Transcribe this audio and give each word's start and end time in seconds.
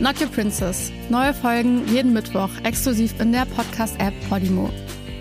Not 0.00 0.18
Your 0.18 0.28
Princess. 0.28 0.90
Neue 1.10 1.34
Folgen 1.34 1.86
jeden 1.86 2.14
Mittwoch 2.14 2.48
exklusiv 2.64 3.20
in 3.20 3.32
der 3.32 3.44
Podcast-App 3.44 4.14
Podimo. 4.30 4.70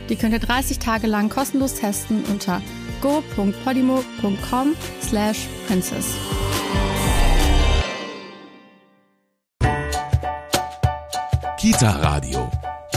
Die 0.08 0.16
könnt 0.16 0.32
ihr 0.32 0.40
30 0.40 0.80
Tage 0.80 1.06
lang 1.06 1.28
kostenlos 1.28 1.76
testen 1.76 2.24
unter 2.32 2.62
go.podimo.com 3.02 4.76
slash 5.02 5.48
princess. 5.68 6.16
Kita 11.58 11.90
Radio, 12.02 12.50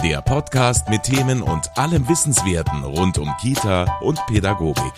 der 0.05 0.23
Podcast 0.23 0.89
mit 0.89 1.03
Themen 1.03 1.43
und 1.43 1.67
allem 1.77 2.09
Wissenswerten 2.09 2.85
rund 2.85 3.19
um 3.19 3.29
Kita 3.41 3.99
und 4.03 4.25
Pädagogik. 4.29 4.93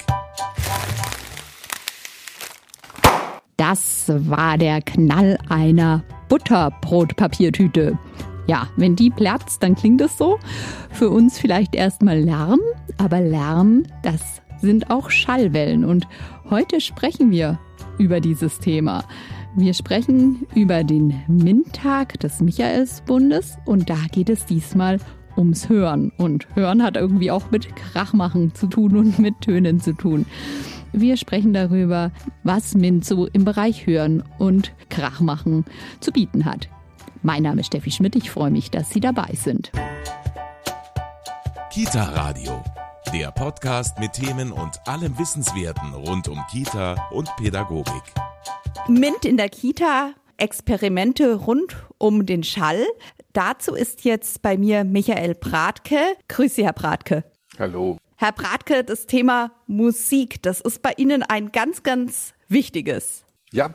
Das 3.57 4.05
war 4.09 4.59
der 4.59 4.83
Knall 4.83 5.39
einer 5.49 6.03
Butterbrotpapiertüte. 6.35 7.97
Ja, 8.49 8.67
wenn 8.77 8.97
die 8.97 9.11
platzt, 9.11 9.63
dann 9.63 9.77
klingt 9.77 10.01
es 10.01 10.19
so. 10.19 10.41
Für 10.91 11.09
uns 11.09 11.39
vielleicht 11.39 11.77
erstmal 11.77 12.19
Lärm, 12.19 12.59
aber 12.99 13.21
Lärm, 13.21 13.85
das 14.03 14.43
sind 14.61 14.91
auch 14.91 15.11
Schallwellen. 15.11 15.85
Und 15.85 16.09
heute 16.51 16.81
sprechen 16.81 17.31
wir 17.31 17.61
über 17.99 18.19
dieses 18.19 18.59
Thema. 18.59 19.05
Wir 19.55 19.75
sprechen 19.75 20.45
über 20.57 20.83
den 20.83 21.23
MINT-Tag 21.29 22.19
des 22.19 22.41
Michaelsbundes 22.41 23.57
und 23.65 23.89
da 23.89 23.99
geht 24.11 24.29
es 24.29 24.45
diesmal 24.45 24.99
ums 25.37 25.69
Hören. 25.69 26.11
Und 26.19 26.49
Hören 26.57 26.83
hat 26.83 26.97
irgendwie 26.97 27.31
auch 27.31 27.53
mit 27.53 27.77
Krachmachen 27.77 28.57
zu 28.57 28.67
tun 28.67 28.97
und 28.97 29.21
mit 29.21 29.41
Tönen 29.41 29.79
zu 29.79 29.93
tun. 29.93 30.27
Wir 30.97 31.17
sprechen 31.17 31.53
darüber, 31.53 32.13
was 32.45 32.77
MINT 32.77 33.05
so 33.05 33.27
im 33.27 33.45
Bereich 33.45 33.85
Hören 33.85 34.23
und 34.39 34.73
Krachmachen 34.91 35.65
zu 35.99 36.13
bieten 36.13 36.45
hat. 36.45 36.69
Mein 37.23 37.43
Name 37.43 37.63
ist 37.63 37.67
Steffi 37.67 37.91
Schmidt, 37.91 38.15
ich 38.15 38.31
freue 38.31 38.53
mich, 38.53 38.71
dass 38.71 38.91
Sie 38.91 39.01
dabei 39.01 39.33
sind. 39.35 39.73
Kita 41.73 42.05
Radio, 42.05 42.63
der 43.13 43.33
Podcast 43.33 43.99
mit 43.99 44.13
Themen 44.13 44.53
und 44.53 44.87
allem 44.87 45.19
Wissenswerten 45.19 45.95
rund 45.95 46.29
um 46.29 46.41
Kita 46.49 47.09
und 47.11 47.29
Pädagogik. 47.39 48.05
MINT 48.87 49.25
in 49.25 49.37
der 49.37 49.49
Kita, 49.49 50.13
Experimente 50.37 51.35
rund 51.35 51.75
um 51.99 52.25
den 52.25 52.45
Schall. 52.45 52.85
Dazu 53.33 53.75
ist 53.75 54.05
jetzt 54.05 54.43
bei 54.43 54.57
mir 54.57 54.85
Michael 54.85 55.35
Bratke. 55.35 55.99
Grüße, 56.29 56.63
Herr 56.63 56.73
Bratke. 56.73 57.25
Hallo. 57.59 57.99
Herr 58.25 58.33
Bratke, 58.33 58.85
das 58.85 59.05
Thema 59.05 59.51
Musik, 59.67 60.43
das 60.43 60.63
ist 60.63 60.81
bei 60.81 60.95
Ihnen 60.97 61.23
ein 61.23 61.53
ganz, 61.53 61.83
ganz 61.83 62.33
wichtiges. 62.49 63.23
Ja, 63.53 63.75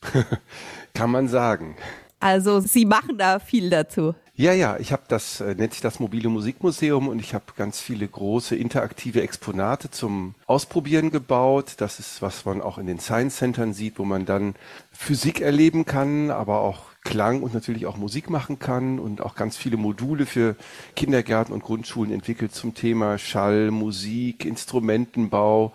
kann 0.94 1.10
man 1.10 1.28
sagen. 1.28 1.76
Also 2.18 2.60
Sie 2.60 2.86
machen 2.86 3.18
da 3.18 3.38
viel 3.40 3.68
dazu. 3.68 4.14
Ja, 4.32 4.54
ja, 4.54 4.78
ich 4.78 4.92
habe 4.92 5.02
das, 5.08 5.42
äh, 5.42 5.54
nennt 5.54 5.74
sich 5.74 5.82
das 5.82 6.00
mobile 6.00 6.30
Musikmuseum 6.30 7.08
und 7.08 7.18
ich 7.18 7.34
habe 7.34 7.44
ganz 7.58 7.78
viele 7.78 8.08
große 8.08 8.56
interaktive 8.56 9.20
Exponate 9.20 9.90
zum 9.90 10.34
Ausprobieren 10.46 11.10
gebaut. 11.10 11.74
Das 11.76 11.98
ist, 11.98 12.22
was 12.22 12.46
man 12.46 12.62
auch 12.62 12.78
in 12.78 12.86
den 12.86 13.00
Science 13.00 13.36
Centern 13.36 13.74
sieht, 13.74 13.98
wo 13.98 14.06
man 14.06 14.24
dann 14.24 14.54
Physik 14.92 15.42
erleben 15.42 15.84
kann, 15.84 16.30
aber 16.30 16.60
auch 16.60 16.89
Klang 17.02 17.42
und 17.42 17.54
natürlich 17.54 17.86
auch 17.86 17.96
Musik 17.96 18.28
machen 18.28 18.58
kann 18.58 18.98
und 18.98 19.22
auch 19.22 19.34
ganz 19.34 19.56
viele 19.56 19.76
Module 19.76 20.26
für 20.26 20.56
Kindergärten 20.96 21.54
und 21.54 21.62
Grundschulen 21.62 22.12
entwickelt 22.12 22.54
zum 22.54 22.74
Thema 22.74 23.18
Schall, 23.18 23.70
Musik, 23.70 24.44
Instrumentenbau. 24.44 25.72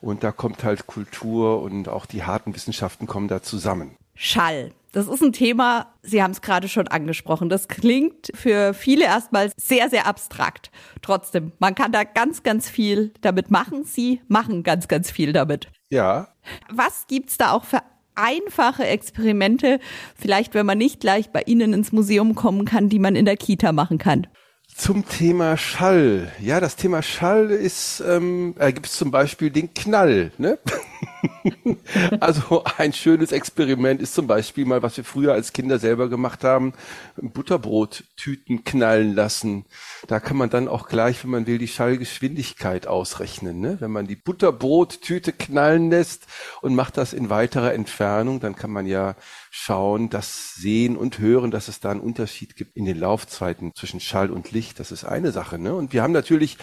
Und 0.00 0.22
da 0.22 0.32
kommt 0.32 0.64
halt 0.64 0.86
Kultur 0.86 1.62
und 1.62 1.88
auch 1.88 2.06
die 2.06 2.24
harten 2.24 2.54
Wissenschaften 2.54 3.06
kommen 3.06 3.28
da 3.28 3.42
zusammen. 3.42 3.96
Schall. 4.14 4.72
Das 4.92 5.08
ist 5.08 5.22
ein 5.22 5.32
Thema, 5.32 5.92
Sie 6.02 6.22
haben 6.22 6.30
es 6.30 6.40
gerade 6.40 6.68
schon 6.68 6.86
angesprochen. 6.86 7.48
Das 7.48 7.66
klingt 7.66 8.30
für 8.32 8.74
viele 8.74 9.06
erstmal 9.06 9.50
sehr, 9.56 9.90
sehr 9.90 10.06
abstrakt. 10.06 10.70
Trotzdem, 11.02 11.50
man 11.58 11.74
kann 11.74 11.90
da 11.90 12.04
ganz, 12.04 12.44
ganz 12.44 12.68
viel 12.68 13.12
damit 13.20 13.50
machen. 13.50 13.84
Sie 13.84 14.20
machen 14.28 14.62
ganz, 14.62 14.86
ganz 14.86 15.10
viel 15.10 15.32
damit. 15.32 15.68
Ja. 15.90 16.28
Was 16.70 17.06
gibt's 17.08 17.38
da 17.38 17.50
auch 17.50 17.64
für 17.64 17.82
einfache 18.14 18.84
Experimente, 18.84 19.80
vielleicht 20.16 20.54
wenn 20.54 20.66
man 20.66 20.78
nicht 20.78 21.00
gleich 21.00 21.30
bei 21.30 21.42
Ihnen 21.42 21.72
ins 21.72 21.92
Museum 21.92 22.34
kommen 22.34 22.64
kann, 22.64 22.88
die 22.88 22.98
man 22.98 23.16
in 23.16 23.24
der 23.24 23.36
Kita 23.36 23.72
machen 23.72 23.98
kann? 23.98 24.26
Zum 24.74 25.06
Thema 25.08 25.56
Schall. 25.56 26.32
Ja, 26.40 26.58
das 26.58 26.76
Thema 26.76 27.02
Schall 27.02 27.50
ist, 27.50 28.02
ähm, 28.06 28.54
da 28.58 28.70
gibt 28.70 28.86
es 28.86 28.96
zum 28.96 29.10
Beispiel 29.10 29.50
den 29.50 29.72
Knall. 29.72 30.32
Ne? 30.38 30.58
also 32.20 32.64
ein 32.78 32.92
schönes 32.92 33.32
Experiment 33.32 34.00
ist 34.00 34.14
zum 34.14 34.26
Beispiel 34.26 34.64
mal, 34.64 34.82
was 34.82 34.96
wir 34.96 35.04
früher 35.04 35.32
als 35.32 35.52
Kinder 35.52 35.78
selber 35.78 36.08
gemacht 36.08 36.44
haben, 36.44 36.74
Butterbrottüten 37.16 38.64
knallen 38.64 39.14
lassen. 39.14 39.64
Da 40.06 40.20
kann 40.20 40.36
man 40.36 40.50
dann 40.50 40.68
auch 40.68 40.88
gleich, 40.88 41.22
wenn 41.24 41.30
man 41.30 41.46
will, 41.46 41.58
die 41.58 41.68
Schallgeschwindigkeit 41.68 42.86
ausrechnen. 42.86 43.60
Ne? 43.60 43.76
Wenn 43.80 43.90
man 43.90 44.06
die 44.06 44.16
Butterbrottüte 44.16 45.32
knallen 45.32 45.90
lässt 45.90 46.26
und 46.60 46.74
macht 46.74 46.96
das 46.96 47.12
in 47.12 47.30
weiterer 47.30 47.74
Entfernung, 47.74 48.40
dann 48.40 48.56
kann 48.56 48.70
man 48.70 48.86
ja 48.86 49.16
schauen, 49.50 50.10
das 50.10 50.54
Sehen 50.54 50.96
und 50.96 51.18
Hören, 51.18 51.50
dass 51.50 51.68
es 51.68 51.80
da 51.80 51.90
einen 51.90 52.00
Unterschied 52.00 52.56
gibt 52.56 52.76
in 52.76 52.84
den 52.84 52.98
Laufzeiten 52.98 53.72
zwischen 53.74 54.00
Schall 54.00 54.30
und 54.30 54.52
Licht. 54.52 54.80
Das 54.80 54.92
ist 54.92 55.04
eine 55.04 55.32
Sache. 55.32 55.58
Ne? 55.58 55.74
Und 55.74 55.92
wir 55.92 56.02
haben 56.02 56.12
natürlich 56.12 56.58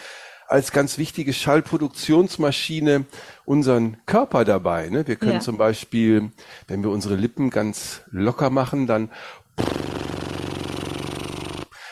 als 0.51 0.71
ganz 0.71 0.97
wichtige 0.97 1.33
Schallproduktionsmaschine 1.33 3.05
unseren 3.45 3.97
Körper 4.05 4.43
dabei. 4.45 4.89
Ne? 4.89 5.07
Wir 5.07 5.15
können 5.15 5.33
Ja. 5.33 5.39
zum 5.39 5.57
Beispiel, 5.57 6.31
wenn 6.67 6.83
wir 6.83 6.89
unsere 6.91 7.15
Lippen 7.15 7.49
ganz 7.49 8.01
locker 8.11 8.49
machen, 8.49 8.85
dann 8.85 9.09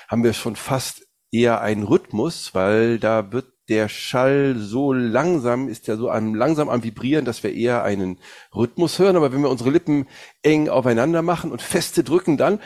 haben 0.09 0.23
wir 0.23 0.33
schon 0.33 0.55
fast 0.55 1.07
eher 1.31 1.61
einen 1.61 1.83
Rhythmus, 1.83 2.53
weil 2.53 2.99
da 2.99 3.31
wird 3.31 3.45
der 3.69 3.87
Schall 3.87 4.55
so 4.57 4.91
langsam, 4.93 5.69
ist 5.69 5.87
ja 5.87 5.95
so 5.95 6.09
am, 6.09 6.33
langsam 6.33 6.69
am 6.69 6.83
Vibrieren, 6.83 7.23
dass 7.23 7.43
wir 7.43 7.53
eher 7.53 7.83
einen 7.83 8.19
Rhythmus 8.53 8.97
hören. 8.99 9.15
Aber 9.15 9.31
wenn 9.31 9.41
wir 9.41 9.49
unsere 9.49 9.69
Lippen 9.69 10.07
eng 10.41 10.69
aufeinander 10.69 11.21
machen 11.21 11.51
und 11.51 11.61
feste 11.61 12.03
drücken, 12.03 12.35
dann 12.35 12.59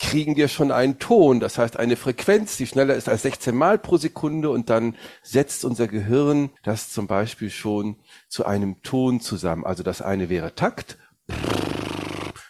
kriegen 0.00 0.34
wir 0.34 0.48
schon 0.48 0.72
einen 0.72 0.98
Ton, 0.98 1.40
das 1.40 1.58
heißt 1.58 1.76
eine 1.76 1.94
Frequenz, 1.94 2.56
die 2.56 2.66
schneller 2.66 2.94
ist 2.94 3.08
als 3.08 3.22
16 3.22 3.54
Mal 3.54 3.78
pro 3.78 3.98
Sekunde 3.98 4.50
und 4.50 4.70
dann 4.70 4.96
setzt 5.22 5.64
unser 5.64 5.86
Gehirn 5.86 6.50
das 6.64 6.90
zum 6.90 7.06
Beispiel 7.06 7.50
schon 7.50 7.96
zu 8.28 8.46
einem 8.46 8.82
Ton 8.82 9.20
zusammen. 9.20 9.64
Also 9.64 9.82
das 9.82 10.00
eine 10.00 10.30
wäre 10.30 10.54
Takt, 10.54 10.98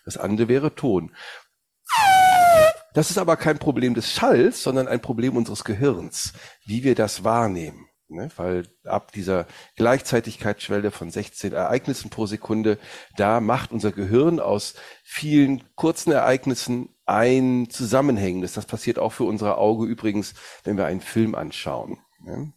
das 0.04 0.16
andere 0.16 0.48
wäre 0.48 0.74
Ton. 0.76 1.14
Das 2.94 3.10
ist 3.10 3.18
aber 3.18 3.36
kein 3.36 3.58
Problem 3.58 3.94
des 3.94 4.12
Schalls, 4.12 4.62
sondern 4.62 4.88
ein 4.88 5.00
Problem 5.00 5.36
unseres 5.36 5.64
Gehirns, 5.64 6.32
wie 6.64 6.84
wir 6.84 6.94
das 6.94 7.24
wahrnehmen. 7.24 7.88
Ne? 8.08 8.28
Weil 8.36 8.66
ab 8.84 9.12
dieser 9.12 9.46
Gleichzeitigkeitsschwelle 9.76 10.90
von 10.90 11.10
16 11.10 11.52
Ereignissen 11.52 12.10
pro 12.10 12.26
Sekunde, 12.26 12.78
da 13.16 13.40
macht 13.40 13.70
unser 13.70 13.92
Gehirn 13.92 14.40
aus 14.40 14.74
vielen 15.04 15.62
kurzen 15.76 16.12
Ereignissen 16.12 16.88
ein 17.10 17.68
zusammenhängendes. 17.70 18.54
Das 18.54 18.66
passiert 18.66 18.98
auch 18.98 19.12
für 19.12 19.24
unser 19.24 19.58
Auge 19.58 19.86
übrigens, 19.86 20.34
wenn 20.64 20.76
wir 20.76 20.86
einen 20.86 21.00
Film 21.00 21.34
anschauen. 21.34 21.98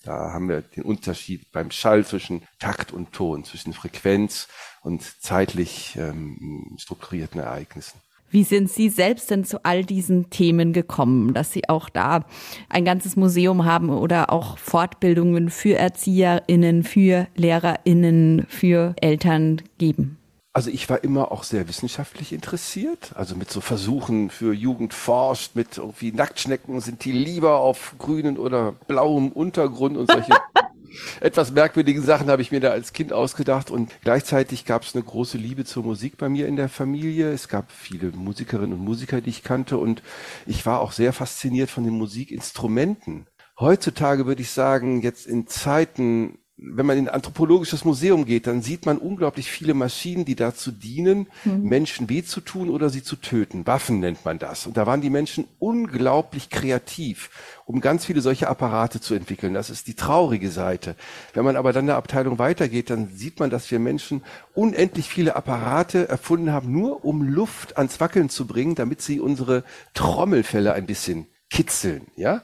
Da 0.03 0.33
haben 0.33 0.49
wir 0.49 0.61
den 0.61 0.83
Unterschied 0.83 1.51
beim 1.51 1.71
Schall 1.71 2.05
zwischen 2.05 2.43
Takt 2.59 2.91
und 2.91 3.13
Ton, 3.13 3.45
zwischen 3.45 3.73
Frequenz 3.73 4.49
und 4.81 5.01
zeitlich 5.21 5.95
ähm, 5.97 6.75
strukturierten 6.77 7.39
Ereignissen. 7.39 8.01
Wie 8.29 8.43
sind 8.43 8.69
Sie 8.69 8.89
selbst 8.89 9.29
denn 9.29 9.45
zu 9.45 9.63
all 9.63 9.85
diesen 9.85 10.31
Themen 10.31 10.73
gekommen, 10.73 11.33
dass 11.33 11.51
Sie 11.51 11.69
auch 11.69 11.87
da 11.87 12.25
ein 12.67 12.83
ganzes 12.83 13.15
Museum 13.15 13.63
haben 13.63 13.89
oder 13.89 14.33
auch 14.33 14.57
Fortbildungen 14.57 15.49
für 15.49 15.75
ErzieherInnen, 15.75 16.83
für 16.83 17.27
LehrerInnen, 17.35 18.47
für 18.49 18.95
Eltern 18.99 19.61
geben? 19.77 20.17
Also 20.55 20.69
ich 20.69 20.87
war 20.87 21.03
immer 21.03 21.31
auch 21.31 21.43
sehr 21.43 21.67
wissenschaftlich 21.67 22.31
interessiert, 22.31 23.13
also 23.15 23.35
mit 23.35 23.49
so 23.49 23.59
Versuchen 23.59 24.29
für 24.29 24.53
Jugend 24.53 24.93
forscht, 24.93 25.55
mit 25.55 25.79
irgendwie 25.79 26.11
Nacktschnecken 26.11 26.79
sind 26.79 27.03
die 27.05 27.11
lieber 27.11 27.57
auf 27.57 27.95
grünen 27.97 28.37
oder 28.37 28.71
blauem 28.71 29.31
Untergrund 29.31 29.97
und 29.97 30.11
solche 30.11 30.31
etwas 31.21 31.51
merkwürdigen 31.51 32.03
Sachen 32.03 32.29
habe 32.29 32.43
ich 32.43 32.51
mir 32.51 32.59
da 32.59 32.69
als 32.69 32.93
Kind 32.93 33.13
ausgedacht 33.13 33.71
und 33.71 33.91
gleichzeitig 34.01 34.65
gab 34.65 34.83
es 34.83 34.93
eine 34.93 35.03
große 35.03 35.39
Liebe 35.39 35.65
zur 35.65 35.81
Musik 35.81 36.17
bei 36.17 36.29
mir 36.29 36.47
in 36.47 36.55
der 36.55 36.69
Familie. 36.69 37.31
Es 37.31 37.47
gab 37.47 37.71
viele 37.71 38.11
Musikerinnen 38.11 38.73
und 38.73 38.85
Musiker, 38.85 39.21
die 39.21 39.31
ich 39.31 39.41
kannte 39.41 39.79
und 39.79 40.03
ich 40.45 40.67
war 40.67 40.81
auch 40.81 40.91
sehr 40.91 41.13
fasziniert 41.13 41.71
von 41.71 41.83
den 41.83 41.97
Musikinstrumenten. 41.97 43.25
Heutzutage 43.59 44.27
würde 44.27 44.43
ich 44.43 44.51
sagen, 44.51 45.01
jetzt 45.01 45.25
in 45.25 45.47
Zeiten 45.47 46.37
wenn 46.65 46.85
man 46.85 46.97
in 46.97 47.07
ein 47.07 47.13
anthropologisches 47.13 47.83
Museum 47.83 48.25
geht, 48.25 48.47
dann 48.47 48.61
sieht 48.61 48.85
man 48.85 48.97
unglaublich 48.97 49.51
viele 49.51 49.73
Maschinen, 49.73 50.23
die 50.23 50.35
dazu 50.35 50.71
dienen, 50.71 51.27
mhm. 51.43 51.63
Menschen 51.63 52.09
weh 52.09 52.23
zu 52.23 52.39
tun 52.41 52.69
oder 52.69 52.89
sie 52.89 53.03
zu 53.03 53.17
töten. 53.17 53.67
Waffen 53.67 53.99
nennt 53.99 54.23
man 54.23 54.39
das. 54.39 54.65
Und 54.65 54.77
da 54.77 54.85
waren 54.85 55.01
die 55.01 55.09
Menschen 55.09 55.45
unglaublich 55.59 56.49
kreativ, 56.49 57.29
um 57.65 57.81
ganz 57.81 58.05
viele 58.05 58.21
solche 58.21 58.47
Apparate 58.47 59.01
zu 59.01 59.13
entwickeln. 59.13 59.53
Das 59.53 59.69
ist 59.69 59.87
die 59.87 59.95
traurige 59.95 60.49
Seite. 60.49 60.95
Wenn 61.33 61.43
man 61.43 61.57
aber 61.57 61.73
dann 61.73 61.85
der 61.85 61.97
Abteilung 61.97 62.39
weitergeht, 62.39 62.89
dann 62.89 63.09
sieht 63.09 63.39
man, 63.39 63.49
dass 63.49 63.69
wir 63.69 63.79
Menschen 63.79 64.23
unendlich 64.53 65.09
viele 65.09 65.35
Apparate 65.35 66.07
erfunden 66.07 66.51
haben, 66.51 66.71
nur 66.71 67.03
um 67.03 67.23
Luft 67.23 67.77
ans 67.77 67.99
Wackeln 67.99 68.29
zu 68.29 68.47
bringen, 68.47 68.75
damit 68.75 69.01
sie 69.01 69.19
unsere 69.19 69.63
Trommelfälle 69.93 70.73
ein 70.73 70.85
bisschen 70.85 71.27
kitzeln, 71.49 72.07
ja? 72.15 72.41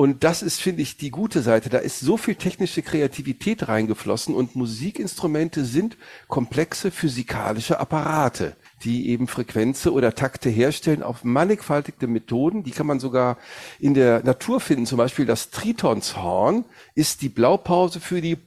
Und 0.00 0.24
das 0.24 0.40
ist, 0.40 0.62
finde 0.62 0.80
ich, 0.80 0.96
die 0.96 1.10
gute 1.10 1.42
Seite. 1.42 1.68
Da 1.68 1.76
ist 1.76 2.00
so 2.00 2.16
viel 2.16 2.34
technische 2.34 2.80
Kreativität 2.80 3.68
reingeflossen 3.68 4.34
und 4.34 4.56
Musikinstrumente 4.56 5.66
sind 5.66 5.98
komplexe 6.26 6.90
physikalische 6.90 7.78
Apparate, 7.78 8.56
die 8.82 9.10
eben 9.10 9.26
Frequenze 9.26 9.92
oder 9.92 10.14
Takte 10.14 10.48
herstellen 10.48 11.02
auf 11.02 11.22
mannigfaltige 11.22 12.06
Methoden. 12.06 12.62
Die 12.62 12.70
kann 12.70 12.86
man 12.86 12.98
sogar 12.98 13.36
in 13.78 13.92
der 13.92 14.24
Natur 14.24 14.60
finden. 14.60 14.86
Zum 14.86 14.96
Beispiel 14.96 15.26
das 15.26 15.50
Tritonshorn 15.50 16.64
ist 16.94 17.20
die 17.20 17.28
Blaupause 17.28 18.00
für 18.00 18.22
die 18.22 18.38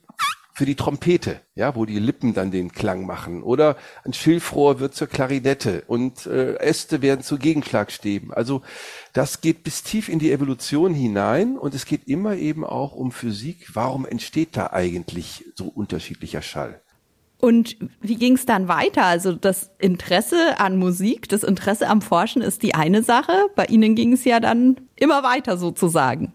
für 0.54 0.66
die 0.66 0.76
Trompete, 0.76 1.40
ja, 1.56 1.74
wo 1.74 1.84
die 1.84 1.98
Lippen 1.98 2.32
dann 2.32 2.52
den 2.52 2.70
Klang 2.70 3.06
machen. 3.06 3.42
Oder 3.42 3.76
ein 4.04 4.12
Schilfrohr 4.12 4.78
wird 4.78 4.94
zur 4.94 5.08
Klarinette 5.08 5.82
und 5.88 6.26
äh, 6.26 6.54
Äste 6.54 7.02
werden 7.02 7.22
zu 7.22 7.38
Gegenschlagstäben. 7.38 8.32
Also 8.32 8.62
das 9.12 9.40
geht 9.40 9.64
bis 9.64 9.82
tief 9.82 10.08
in 10.08 10.20
die 10.20 10.30
Evolution 10.30 10.94
hinein 10.94 11.58
und 11.58 11.74
es 11.74 11.86
geht 11.86 12.06
immer 12.06 12.36
eben 12.36 12.64
auch 12.64 12.94
um 12.94 13.10
Physik. 13.10 13.70
Warum 13.74 14.06
entsteht 14.06 14.56
da 14.56 14.68
eigentlich 14.68 15.44
so 15.56 15.66
unterschiedlicher 15.66 16.40
Schall? 16.40 16.80
Und 17.38 17.76
wie 18.00 18.14
ging 18.14 18.34
es 18.34 18.46
dann 18.46 18.68
weiter? 18.68 19.04
Also 19.04 19.32
das 19.32 19.72
Interesse 19.78 20.60
an 20.60 20.78
Musik, 20.78 21.28
das 21.28 21.42
Interesse 21.42 21.88
am 21.88 22.00
Forschen 22.00 22.42
ist 22.42 22.62
die 22.62 22.76
eine 22.76 23.02
Sache. 23.02 23.32
Bei 23.56 23.66
Ihnen 23.66 23.96
ging 23.96 24.12
es 24.12 24.24
ja 24.24 24.38
dann 24.38 24.80
immer 24.94 25.24
weiter 25.24 25.58
sozusagen. 25.58 26.32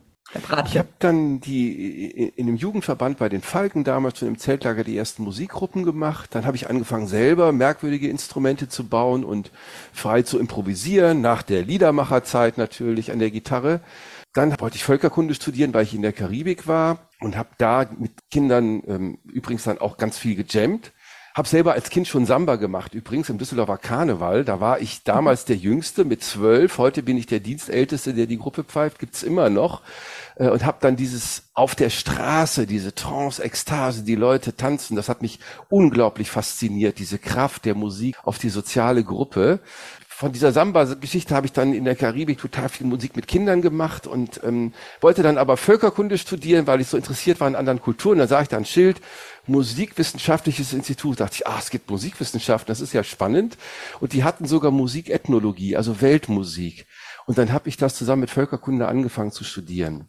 Ich 0.65 0.77
habe 0.77 0.89
dann 0.99 1.39
die 1.39 2.29
in 2.35 2.45
dem 2.45 2.55
Jugendverband 2.55 3.17
bei 3.17 3.29
den 3.29 3.41
Falken 3.41 3.83
damals 3.83 4.19
schon 4.19 4.27
im 4.27 4.37
Zeltlager 4.37 4.83
die 4.83 4.95
ersten 4.95 5.23
Musikgruppen 5.23 5.83
gemacht. 5.83 6.35
Dann 6.35 6.45
habe 6.45 6.55
ich 6.55 6.69
angefangen 6.69 7.07
selber 7.07 7.51
merkwürdige 7.51 8.09
Instrumente 8.09 8.69
zu 8.69 8.87
bauen 8.87 9.23
und 9.23 9.51
frei 9.91 10.21
zu 10.21 10.37
improvisieren, 10.37 11.21
nach 11.21 11.41
der 11.41 11.63
Liedermacherzeit 11.63 12.57
natürlich 12.59 13.11
an 13.11 13.19
der 13.19 13.31
Gitarre. 13.31 13.81
Dann 14.33 14.59
wollte 14.59 14.75
ich 14.75 14.83
Völkerkunde 14.83 15.33
studieren, 15.33 15.73
weil 15.73 15.83
ich 15.83 15.95
in 15.95 16.03
der 16.03 16.13
Karibik 16.13 16.67
war 16.67 17.09
und 17.19 17.35
habe 17.35 17.49
da 17.57 17.87
mit 17.97 18.11
Kindern 18.29 18.83
ähm, 18.87 19.17
übrigens 19.23 19.63
dann 19.63 19.79
auch 19.79 19.97
ganz 19.97 20.19
viel 20.19 20.35
gejammt. 20.35 20.91
Hab 21.39 21.47
selber 21.47 21.71
als 21.71 21.89
Kind 21.89 22.05
schon 22.05 22.25
Samba 22.25 22.57
gemacht, 22.57 22.93
übrigens 22.93 23.29
im 23.29 23.37
Düsseldorfer 23.37 23.77
Karneval. 23.77 24.43
Da 24.43 24.59
war 24.59 24.81
ich 24.81 25.05
damals 25.05 25.45
der 25.45 25.55
Jüngste 25.55 26.03
mit 26.03 26.21
zwölf. 26.21 26.77
Heute 26.77 27.01
bin 27.01 27.15
ich 27.15 27.27
der 27.27 27.39
Dienstälteste, 27.39 28.13
der 28.13 28.25
die 28.25 28.37
Gruppe 28.37 28.65
pfeift. 28.65 28.99
Gibt's 28.99 29.23
immer 29.23 29.49
noch. 29.49 29.81
Äh, 30.35 30.49
und 30.49 30.65
habe 30.65 30.79
dann 30.81 30.97
dieses 30.97 31.43
auf 31.53 31.75
der 31.75 31.91
Straße, 31.91 32.67
diese 32.67 32.93
Trance-Ekstase, 32.93 34.03
die 34.03 34.15
Leute 34.15 34.57
tanzen, 34.57 34.97
das 34.97 35.07
hat 35.07 35.21
mich 35.21 35.39
unglaublich 35.69 36.29
fasziniert, 36.29 36.99
diese 36.99 37.19
Kraft 37.19 37.63
der 37.63 37.73
Musik 37.73 38.17
auf 38.25 38.37
die 38.37 38.49
soziale 38.49 39.05
Gruppe 39.05 39.61
von 40.19 40.33
dieser 40.33 40.51
Samba-Geschichte 40.51 41.33
habe 41.33 41.45
ich 41.45 41.53
dann 41.53 41.73
in 41.73 41.85
der 41.85 41.95
Karibik 41.95 42.39
total 42.39 42.67
viel 42.67 42.85
Musik 42.85 43.15
mit 43.15 43.25
Kindern 43.25 43.61
gemacht 43.61 44.05
und 44.05 44.41
ähm, 44.43 44.73
wollte 44.99 45.23
dann 45.23 45.37
aber 45.37 45.55
Völkerkunde 45.55 46.17
studieren, 46.17 46.67
weil 46.67 46.81
ich 46.81 46.87
so 46.87 46.97
interessiert 46.97 47.39
war 47.39 47.47
in 47.47 47.55
anderen 47.55 47.79
Kulturen. 47.81 48.17
Da 48.17 48.27
sah 48.27 48.41
ich 48.41 48.49
da 48.49 48.57
ein 48.57 48.65
Schild, 48.65 48.99
Musikwissenschaftliches 49.49 50.73
Institut. 50.73 51.19
Da 51.19 51.25
dachte 51.25 51.37
ich, 51.37 51.47
ah, 51.47 51.57
es 51.59 51.69
gibt 51.69 51.89
Musikwissenschaften, 51.89 52.67
das 52.67 52.81
ist 52.81 52.93
ja 52.93 53.03
spannend. 53.03 53.57
Und 53.99 54.13
die 54.13 54.23
hatten 54.23 54.45
sogar 54.45 54.71
Musikethnologie, 54.71 55.75
also 55.75 56.01
Weltmusik. 56.01 56.85
Und 57.25 57.37
dann 57.37 57.51
habe 57.51 57.69
ich 57.69 57.77
das 57.77 57.95
zusammen 57.95 58.21
mit 58.21 58.29
Völkerkunde 58.29 58.87
angefangen 58.87 59.31
zu 59.31 59.43
studieren. 59.43 60.05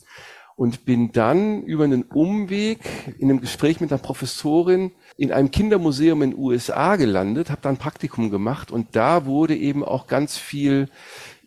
Und 0.56 0.84
bin 0.84 1.12
dann 1.12 1.62
über 1.62 1.84
einen 1.84 2.02
Umweg 2.02 2.80
in 3.18 3.30
einem 3.30 3.40
Gespräch 3.40 3.80
mit 3.80 3.90
einer 3.90 4.00
Professorin 4.00 4.92
in 5.16 5.32
einem 5.32 5.50
Kindermuseum 5.50 6.22
in 6.22 6.30
den 6.30 6.38
USA 6.38 6.96
gelandet, 6.96 7.50
habe 7.50 7.62
da 7.62 7.70
ein 7.70 7.76
Praktikum 7.76 8.30
gemacht 8.30 8.70
und 8.70 8.94
da 8.96 9.26
wurde 9.26 9.56
eben 9.56 9.84
auch 9.84 10.06
ganz 10.06 10.36
viel, 10.36 10.88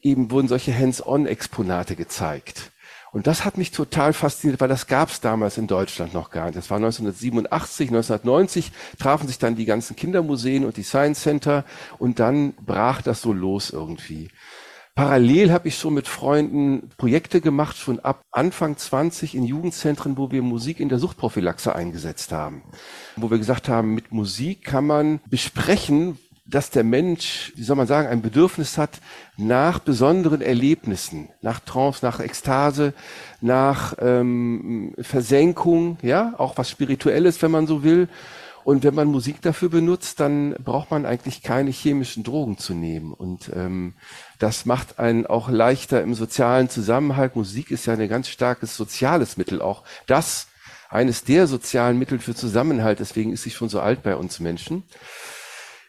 eben 0.02 0.32
wurden 0.32 0.48
solche 0.48 0.78
Hands-on-Exponate 0.78 1.96
gezeigt. 1.96 2.73
Und 3.14 3.28
das 3.28 3.46
hat 3.46 3.60
mich 3.60 3.70
total 3.70 4.12
fasziniert, 4.12 4.60
weil 4.60 4.68
das 4.68 4.88
gab 4.88 5.10
es 5.10 5.22
damals 5.22 5.60
in 5.60 5.68
Deutschland 5.68 6.16
noch 6.16 6.32
gar 6.32 6.46
nicht. 6.46 6.58
Das 6.58 6.72
war 6.72 6.78
1987, 6.78 7.90
1990 7.90 8.72
trafen 8.98 9.28
sich 9.28 9.38
dann 9.38 9.56
die 9.56 9.66
ganzen 9.66 9.96
Kindermuseen 9.96 10.66
und 10.66 10.78
die 10.78 10.84
Science 10.84 11.22
Center 11.22 11.64
und 12.00 12.20
dann 12.20 12.54
brach 12.66 13.04
das 13.04 13.22
so 13.22 13.32
los 13.32 13.70
irgendwie. 13.70 14.30
Parallel 14.96 15.52
habe 15.52 15.68
ich 15.68 15.78
schon 15.78 15.96
mit 15.96 16.08
Freunden 16.08 16.90
Projekte 16.98 17.42
gemacht, 17.42 17.78
schon 17.78 18.00
ab 18.00 18.22
Anfang 18.32 18.78
20 18.78 19.34
in 19.34 19.44
Jugendzentren, 19.44 20.18
wo 20.18 20.30
wir 20.30 20.44
Musik 20.44 20.80
in 20.80 20.90
der 20.90 21.00
Suchtprophylaxe 21.00 21.74
eingesetzt 21.74 22.32
haben. 22.32 22.62
Wo 23.16 23.32
wir 23.32 23.40
gesagt 23.40 23.70
haben, 23.70 23.96
mit 23.96 24.12
Musik 24.12 24.64
kann 24.64 24.86
man 24.86 25.20
besprechen, 25.28 26.20
dass 26.46 26.70
der 26.70 26.84
Mensch, 26.84 27.54
wie 27.56 27.64
soll 27.64 27.78
man 27.78 27.88
sagen, 27.88 28.08
ein 28.10 28.22
Bedürfnis 28.22 28.78
hat 28.78 29.00
nach 29.38 29.80
besonderen 29.80 30.42
Erlebnissen, 30.42 31.30
nach 31.42 31.60
Trance, 31.62 32.06
nach 32.06 32.20
Ekstase, 32.20 32.94
nach 33.40 33.96
ähm, 34.00 34.94
Versenkung, 35.00 35.98
ja, 36.02 36.34
auch 36.38 36.58
was 36.58 36.70
Spirituelles, 36.70 37.42
wenn 37.42 37.52
man 37.52 37.68
so 37.68 37.84
will. 37.84 38.10
Und 38.66 38.84
wenn 38.84 38.96
man 38.96 39.08
Musik 39.08 39.42
dafür 39.42 39.70
benutzt, 39.70 40.20
dann 40.22 40.56
braucht 40.64 40.90
man 40.92 41.06
eigentlich 41.06 41.44
keine 41.44 41.70
chemischen 41.70 42.24
Drogen 42.24 42.58
zu 42.58 42.74
nehmen. 42.74 43.14
Und 43.14 43.52
ähm, 43.54 43.94
das 44.40 44.66
macht 44.66 45.00
einen 45.00 45.26
auch 45.26 45.50
leichter 45.50 46.02
im 46.02 46.14
sozialen 46.14 46.70
Zusammenhalt. 46.70 47.36
Musik 47.36 47.72
ist 47.72 47.86
ja 47.86 47.94
ein 47.94 48.10
ganz 48.10 48.30
starkes 48.30 48.78
soziales 48.78 49.36
Mittel, 49.36 49.62
auch 49.62 49.84
das 50.08 50.48
eines 50.90 51.24
der 51.24 51.48
sozialen 51.48 52.00
Mittel 52.00 52.20
für 52.20 52.36
Zusammenhalt. 52.36 53.00
Deswegen 53.00 53.34
ist 53.34 53.44
sie 53.44 53.52
schon 53.52 53.68
so 53.70 53.82
alt 53.82 54.04
bei 54.04 54.16
uns 54.16 54.40
Menschen. 54.40 54.84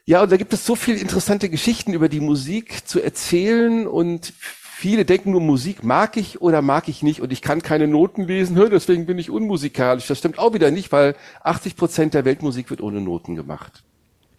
Ja, 0.06 0.22
und 0.22 0.30
da 0.30 0.36
gibt 0.36 0.52
es 0.52 0.66
so 0.66 0.76
viele 0.76 0.98
interessante 0.98 1.48
Geschichten 1.48 1.94
über 1.94 2.08
die 2.08 2.20
Musik 2.20 2.86
zu 2.86 3.00
erzählen 3.00 3.86
und 3.86 4.32
Viele 4.76 5.04
denken 5.04 5.30
nur, 5.30 5.40
Musik 5.40 5.84
mag 5.84 6.16
ich 6.16 6.42
oder 6.42 6.60
mag 6.60 6.88
ich 6.88 7.04
nicht 7.04 7.20
und 7.20 7.32
ich 7.32 7.42
kann 7.42 7.62
keine 7.62 7.86
Noten 7.86 8.26
lesen, 8.26 8.56
deswegen 8.70 9.06
bin 9.06 9.18
ich 9.20 9.30
unmusikalisch. 9.30 10.08
Das 10.08 10.18
stimmt 10.18 10.38
auch 10.38 10.52
wieder 10.52 10.72
nicht, 10.72 10.90
weil 10.90 11.14
80 11.44 11.76
Prozent 11.76 12.12
der 12.12 12.24
Weltmusik 12.24 12.70
wird 12.70 12.80
ohne 12.80 13.00
Noten 13.00 13.36
gemacht. 13.36 13.84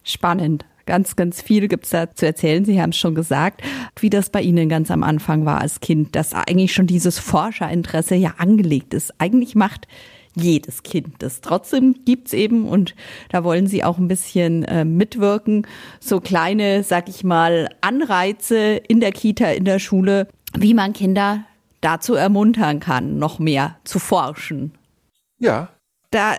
Spannend. 0.03 0.65
Ganz, 0.85 1.15
ganz 1.15 1.41
viel 1.41 1.67
gibt's 1.67 1.89
da 1.89 2.13
zu 2.13 2.27
erzählen. 2.27 2.63
Sie 2.63 2.79
haben 2.79 2.91
es 2.91 2.97
schon 2.97 3.15
gesagt, 3.15 3.63
wie 3.99 4.11
das 4.11 4.29
bei 4.29 4.41
Ihnen 4.41 4.69
ganz 4.69 4.91
am 4.91 5.03
Anfang 5.03 5.45
war 5.45 5.61
als 5.61 5.79
Kind, 5.79 6.15
dass 6.15 6.33
eigentlich 6.33 6.73
schon 6.73 6.85
dieses 6.85 7.17
Forscherinteresse 7.17 8.13
ja 8.13 8.35
angelegt 8.37 8.93
ist. 8.93 9.13
Eigentlich 9.17 9.55
macht 9.55 9.87
jedes 10.35 10.83
Kind 10.83 11.15
das. 11.19 11.41
Trotzdem 11.41 11.95
gibt's 12.05 12.33
eben, 12.33 12.67
und 12.67 12.95
da 13.29 13.43
wollen 13.43 13.67
Sie 13.67 13.83
auch 13.83 13.97
ein 13.97 14.07
bisschen 14.07 14.63
äh, 14.65 14.85
mitwirken, 14.85 15.65
so 15.99 16.19
kleine, 16.19 16.83
sag 16.83 17.09
ich 17.09 17.23
mal, 17.23 17.69
Anreize 17.81 18.75
in 18.75 18.99
der 18.99 19.11
Kita, 19.11 19.47
in 19.47 19.65
der 19.65 19.79
Schule, 19.79 20.27
wie 20.57 20.73
man 20.73 20.93
Kinder 20.93 21.45
dazu 21.81 22.15
ermuntern 22.15 22.79
kann, 22.79 23.17
noch 23.17 23.39
mehr 23.39 23.77
zu 23.83 23.99
forschen. 23.99 24.73
Ja. 25.39 25.69
Da 26.11 26.35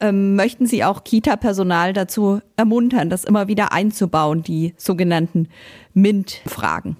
ähm, 0.00 0.36
möchten 0.36 0.66
Sie 0.66 0.84
auch 0.84 1.04
Kita-Personal 1.04 1.92
dazu 1.92 2.40
ermuntern, 2.56 3.10
das 3.10 3.24
immer 3.24 3.48
wieder 3.48 3.72
einzubauen, 3.72 4.42
die 4.42 4.74
sogenannten 4.76 5.48
MINT-Fragen. 5.94 6.96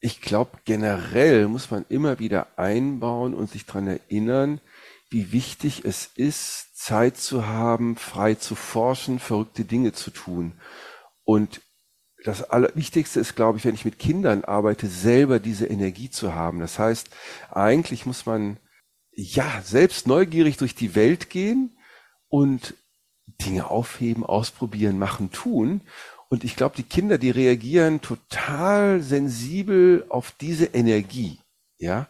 Ich 0.00 0.20
glaube, 0.20 0.52
generell 0.64 1.48
muss 1.48 1.70
man 1.70 1.84
immer 1.88 2.20
wieder 2.20 2.46
einbauen 2.56 3.34
und 3.34 3.50
sich 3.50 3.66
dran 3.66 3.88
erinnern, 3.88 4.60
wie 5.10 5.32
wichtig 5.32 5.84
es 5.84 6.10
ist, 6.14 6.76
Zeit 6.76 7.16
zu 7.16 7.46
haben, 7.46 7.96
frei 7.96 8.34
zu 8.34 8.54
forschen, 8.54 9.18
verrückte 9.18 9.64
Dinge 9.64 9.92
zu 9.92 10.10
tun. 10.10 10.52
Und 11.24 11.60
das 12.24 12.42
Allerwichtigste 12.42 13.20
ist, 13.20 13.36
glaube 13.36 13.58
ich, 13.58 13.64
wenn 13.64 13.74
ich 13.74 13.84
mit 13.84 13.98
Kindern 13.98 14.44
arbeite, 14.44 14.86
selber 14.88 15.38
diese 15.38 15.66
Energie 15.66 16.10
zu 16.10 16.34
haben. 16.34 16.60
Das 16.60 16.78
heißt, 16.78 17.08
eigentlich 17.50 18.06
muss 18.06 18.26
man 18.26 18.58
ja 19.12 19.62
selbst 19.64 20.06
neugierig 20.06 20.56
durch 20.56 20.74
die 20.74 20.94
Welt 20.94 21.30
gehen 21.30 21.76
und 22.28 22.74
Dinge 23.40 23.70
aufheben, 23.70 24.24
ausprobieren, 24.24 24.98
machen, 24.98 25.30
tun. 25.30 25.82
Und 26.28 26.44
ich 26.44 26.56
glaube, 26.56 26.76
die 26.76 26.82
Kinder, 26.82 27.18
die 27.18 27.30
reagieren 27.30 28.00
total 28.00 29.00
sensibel 29.00 30.04
auf 30.08 30.32
diese 30.32 30.66
Energie. 30.66 31.40
Ja, 31.78 32.08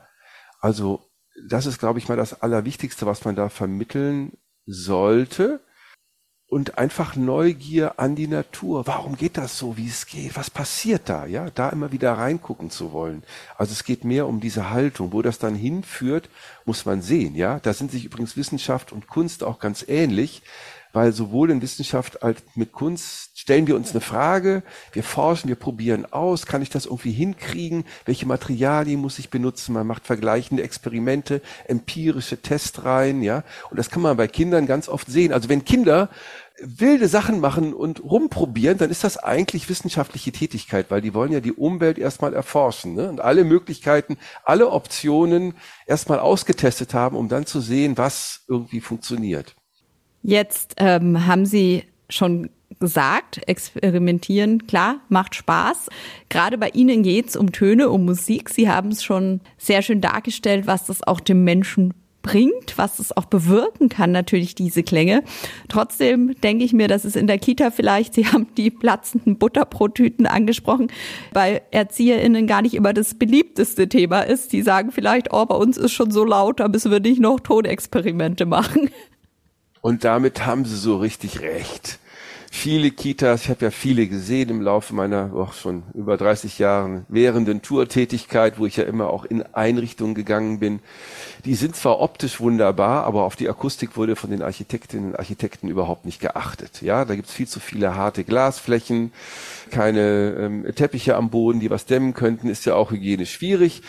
also 0.61 1.08
das 1.49 1.67
ist, 1.67 1.79
glaube 1.79 1.99
ich, 1.99 2.09
mal 2.09 2.17
das 2.17 2.43
Allerwichtigste, 2.43 3.07
was 3.07 3.25
man 3.25 3.37
da 3.37 3.49
vermitteln 3.49 4.33
sollte. 4.67 5.61
Und 6.51 6.79
einfach 6.79 7.15
Neugier 7.15 7.99
an 8.01 8.15
die 8.15 8.27
Natur. 8.27 8.87
Warum 8.87 9.17
geht 9.17 9.37
das 9.37 9.59
so, 9.59 9.77
wie 9.77 9.87
es 9.87 10.07
geht? 10.07 10.35
Was 10.35 10.49
passiert 10.49 11.11
da? 11.11 11.27
Ja, 11.27 11.51
da 11.51 11.69
immer 11.69 11.93
wieder 11.93 12.15
reingucken 12.15 12.71
zu 12.71 12.93
wollen. 12.93 13.23
Also 13.59 13.73
es 13.73 13.85
geht 13.85 14.03
mehr 14.03 14.27
um 14.27 14.41
diese 14.41 14.71
Haltung. 14.71 15.13
Wo 15.13 15.21
das 15.21 15.39
dann 15.39 15.55
hinführt, 15.55 16.31
muss 16.65 16.87
man 16.87 17.03
sehen. 17.03 17.35
Ja, 17.35 17.61
da 17.61 17.75
sind 17.75 17.91
sich 17.91 18.07
übrigens 18.07 18.39
Wissenschaft 18.39 18.93
und 18.93 19.09
Kunst 19.09 19.45
auch 19.45 19.59
ganz 19.59 19.85
ähnlich 19.87 20.43
weil 20.93 21.13
sowohl 21.13 21.51
in 21.51 21.63
Wissenschaft 21.63 22.23
als 22.23 22.43
mit 22.55 22.73
Kunst 22.73 23.39
stellen 23.39 23.67
wir 23.67 23.77
uns 23.77 23.93
eine 23.93 24.01
Frage, 24.01 24.63
wir 24.93 25.03
forschen, 25.03 25.49
wir 25.49 25.57
probieren 25.57 26.07
aus, 26.13 26.47
kann 26.47 26.63
ich 26.63 26.71
das 26.71 26.87
irgendwie 26.87 27.13
hinkriegen, 27.13 27.85
welche 28.05 28.27
Materialien 28.27 29.01
muss 29.01 29.19
ich 29.19 29.31
benutzen, 29.31 29.73
man 29.73 29.87
macht 29.87 30.07
vergleichende 30.07 30.63
Experimente, 30.63 31.41
empirische 31.67 32.41
Testreihen, 32.41 33.23
ja, 33.23 33.45
und 33.71 33.79
das 33.79 33.91
kann 33.91 34.03
man 34.03 34.17
bei 34.17 34.29
Kindern 34.29 34.67
ganz 34.67 34.89
oft 34.89 35.09
sehen. 35.09 35.33
Also 35.33 35.49
wenn 35.49 35.65
Kinder 35.65 36.09
wilde 36.61 37.09
Sachen 37.09 37.41
machen 37.41 37.73
und 37.73 38.03
rumprobieren, 38.03 38.79
dann 38.79 38.91
ist 38.91 39.05
das 39.05 39.17
eigentlich 39.17 39.69
wissenschaftliche 39.69 40.33
Tätigkeit, 40.33 40.91
weil 40.91 41.01
die 41.01 41.15
wollen 41.15 41.33
ja 41.33 41.41
die 41.41 41.53
Umwelt 41.53 41.99
erstmal 41.99 42.35
erforschen 42.35 42.95
ne? 42.95 43.09
und 43.09 43.21
alle 43.21 43.45
Möglichkeiten, 43.45 44.19
alle 44.45 44.71
Optionen 44.71 45.55
erstmal 45.87 46.19
ausgetestet 46.19 46.95
haben, 46.95 47.17
um 47.17 47.29
dann 47.29 47.47
zu 47.47 47.61
sehen, 47.61 47.97
was 47.97 48.43
irgendwie 48.49 48.81
funktioniert. 48.81 49.55
Jetzt 50.23 50.75
ähm, 50.79 51.27
haben 51.27 51.47
Sie 51.47 51.85
schon 52.09 52.51
gesagt, 52.81 53.41
experimentieren, 53.47 54.67
klar, 54.67 55.01
macht 55.09 55.35
Spaß. 55.35 55.89
Gerade 56.29 56.59
bei 56.59 56.71
Ihnen 56.71 57.03
geht's 57.03 57.37
um 57.37 57.53
Töne, 57.53 57.91
um 57.91 58.05
Musik. 58.05 58.51
Sie 58.51 58.69
haben 58.69 58.91
es 58.91 59.03
schon 59.03 59.41
sehr 59.57 59.83
schön 59.83 60.01
dargestellt, 60.01 60.67
was 60.67 60.87
das 60.87 61.03
auch 61.03 61.21
dem 61.21 61.45
Menschen 61.45 61.95
bringt, 62.23 62.77
was 62.77 62.99
es 62.99 63.17
auch 63.17 63.25
bewirken 63.25 63.89
kann, 63.89 64.13
natürlich 64.13 64.55
diese 64.55 64.83
Klänge. 64.83 65.23
Trotzdem 65.69 66.39
denke 66.43 66.65
ich 66.65 66.73
mir, 66.73 66.89
dass 66.89 67.05
es 67.05 67.17
in 67.17 67.27
der 67.27 67.39
Kita 67.39 67.71
vielleicht, 67.71 68.15
Sie 68.15 68.27
haben 68.33 68.49
die 68.57 68.71
platzenden 68.71 69.39
Butterbrottüten 69.39 70.27
angesprochen, 70.27 70.89
bei 71.33 71.63
ErzieherInnen 71.71 72.47
gar 72.47 72.63
nicht 72.63 72.75
immer 72.75 72.93
das 72.93 73.15
beliebteste 73.15 73.89
Thema 73.89 74.21
ist. 74.21 74.53
Die 74.53 74.63
sagen 74.63 74.93
vielleicht, 74.93 75.33
oh, 75.33 75.47
bei 75.47 75.55
uns 75.55 75.79
ist 75.79 75.93
schon 75.93 76.11
so 76.11 76.25
laut, 76.25 76.61
da 76.61 76.69
müssen 76.69 76.91
wir 76.91 77.01
nicht 77.01 77.21
noch 77.21 77.41
Tonexperimente 77.41 78.45
machen. 78.47 78.91
Und 79.81 80.05
damit 80.05 80.45
haben 80.47 80.65
sie 80.65 80.77
so 80.77 80.97
richtig 80.99 81.41
recht. 81.41 81.99
Viele 82.51 82.91
Kitas, 82.91 83.43
ich 83.43 83.51
habe 83.51 83.67
ja 83.67 83.71
viele 83.71 84.07
gesehen 84.07 84.49
im 84.49 84.63
Laufe 84.63 84.95
meiner 84.95 85.33
auch 85.35 85.53
schon 85.53 85.83
über 85.93 86.17
30 86.17 86.59
Jahren 86.59 87.05
währenden 87.09 87.61
Tourtätigkeit, 87.61 88.59
wo 88.59 88.65
ich 88.65 88.77
ja 88.77 88.85
immer 88.85 89.11
auch 89.11 89.27
in 89.27 89.43
Einrichtungen 89.55 90.15
gegangen 90.15 90.59
bin. 90.59 90.81
Die 91.45 91.55
sind 91.55 91.77
zwar 91.77 92.01
optisch 92.01 92.41
wunderbar, 92.41 93.05
aber 93.05 93.25
auf 93.25 93.37
die 93.37 93.49
Akustik 93.49 93.97
wurde 93.99 94.17
von 94.17 94.31
den 94.31 94.43
Architektinnen 94.43 95.11
und 95.11 95.19
Architekten 95.19 95.69
überhaupt 95.69 96.07
nicht 96.07 96.21
geachtet. 96.21 96.81
Ja, 96.81 97.05
da 97.05 97.15
gibt's 97.17 97.33
viel 97.33 97.47
zu 97.47 97.61
viele 97.61 97.95
harte 97.97 98.25
Glasflächen, 98.25 99.13
keine 99.71 100.35
ähm, 100.39 100.75
Teppiche 100.75 101.17
am 101.17 101.29
Boden, 101.29 101.61
die 101.61 101.71
was 101.71 101.85
dämmen 101.85 102.15
könnten, 102.15 102.49
ist 102.49 102.65
ja 102.65 102.75
auch 102.75 102.91
hygienisch 102.91 103.33
schwierig. 103.33 103.83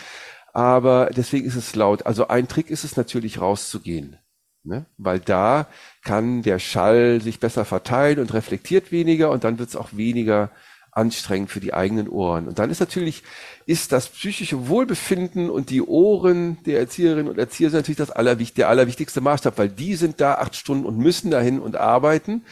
Aber 0.52 1.10
deswegen 1.16 1.46
ist 1.46 1.56
es 1.56 1.74
laut. 1.74 2.04
Also 2.04 2.28
ein 2.28 2.46
Trick 2.46 2.70
ist 2.70 2.84
es 2.84 2.96
natürlich 2.96 3.40
rauszugehen. 3.40 4.18
Ne? 4.62 4.84
Weil 4.98 5.20
da 5.20 5.66
kann 6.04 6.42
der 6.42 6.58
Schall 6.58 7.20
sich 7.22 7.40
besser 7.40 7.64
verteilen 7.64 8.18
und 8.18 8.34
reflektiert 8.34 8.92
weniger 8.92 9.30
und 9.30 9.44
dann 9.44 9.58
wird 9.58 9.70
es 9.70 9.76
auch 9.76 9.90
weniger 9.92 10.50
anstrengend 10.92 11.50
für 11.50 11.60
die 11.60 11.72
eigenen 11.72 12.08
Ohren. 12.08 12.48
Und 12.48 12.58
dann 12.58 12.70
ist 12.70 12.80
natürlich, 12.80 13.22
ist 13.66 13.92
das 13.92 14.08
psychische 14.08 14.68
Wohlbefinden 14.68 15.48
und 15.48 15.70
die 15.70 15.82
Ohren 15.82 16.58
der 16.64 16.80
Erzieherinnen 16.80 17.28
und 17.28 17.38
Erzieher 17.38 17.70
sind 17.70 17.78
natürlich 17.78 17.98
das 17.98 18.10
allerwichtigste, 18.10 18.62
der 18.62 18.68
allerwichtigste 18.68 19.20
Maßstab, 19.20 19.56
weil 19.58 19.68
die 19.68 19.94
sind 19.94 20.20
da 20.20 20.34
acht 20.34 20.56
Stunden 20.56 20.84
und 20.84 20.98
müssen 20.98 21.30
dahin 21.30 21.60
und 21.60 21.76
arbeiten. 21.76 22.42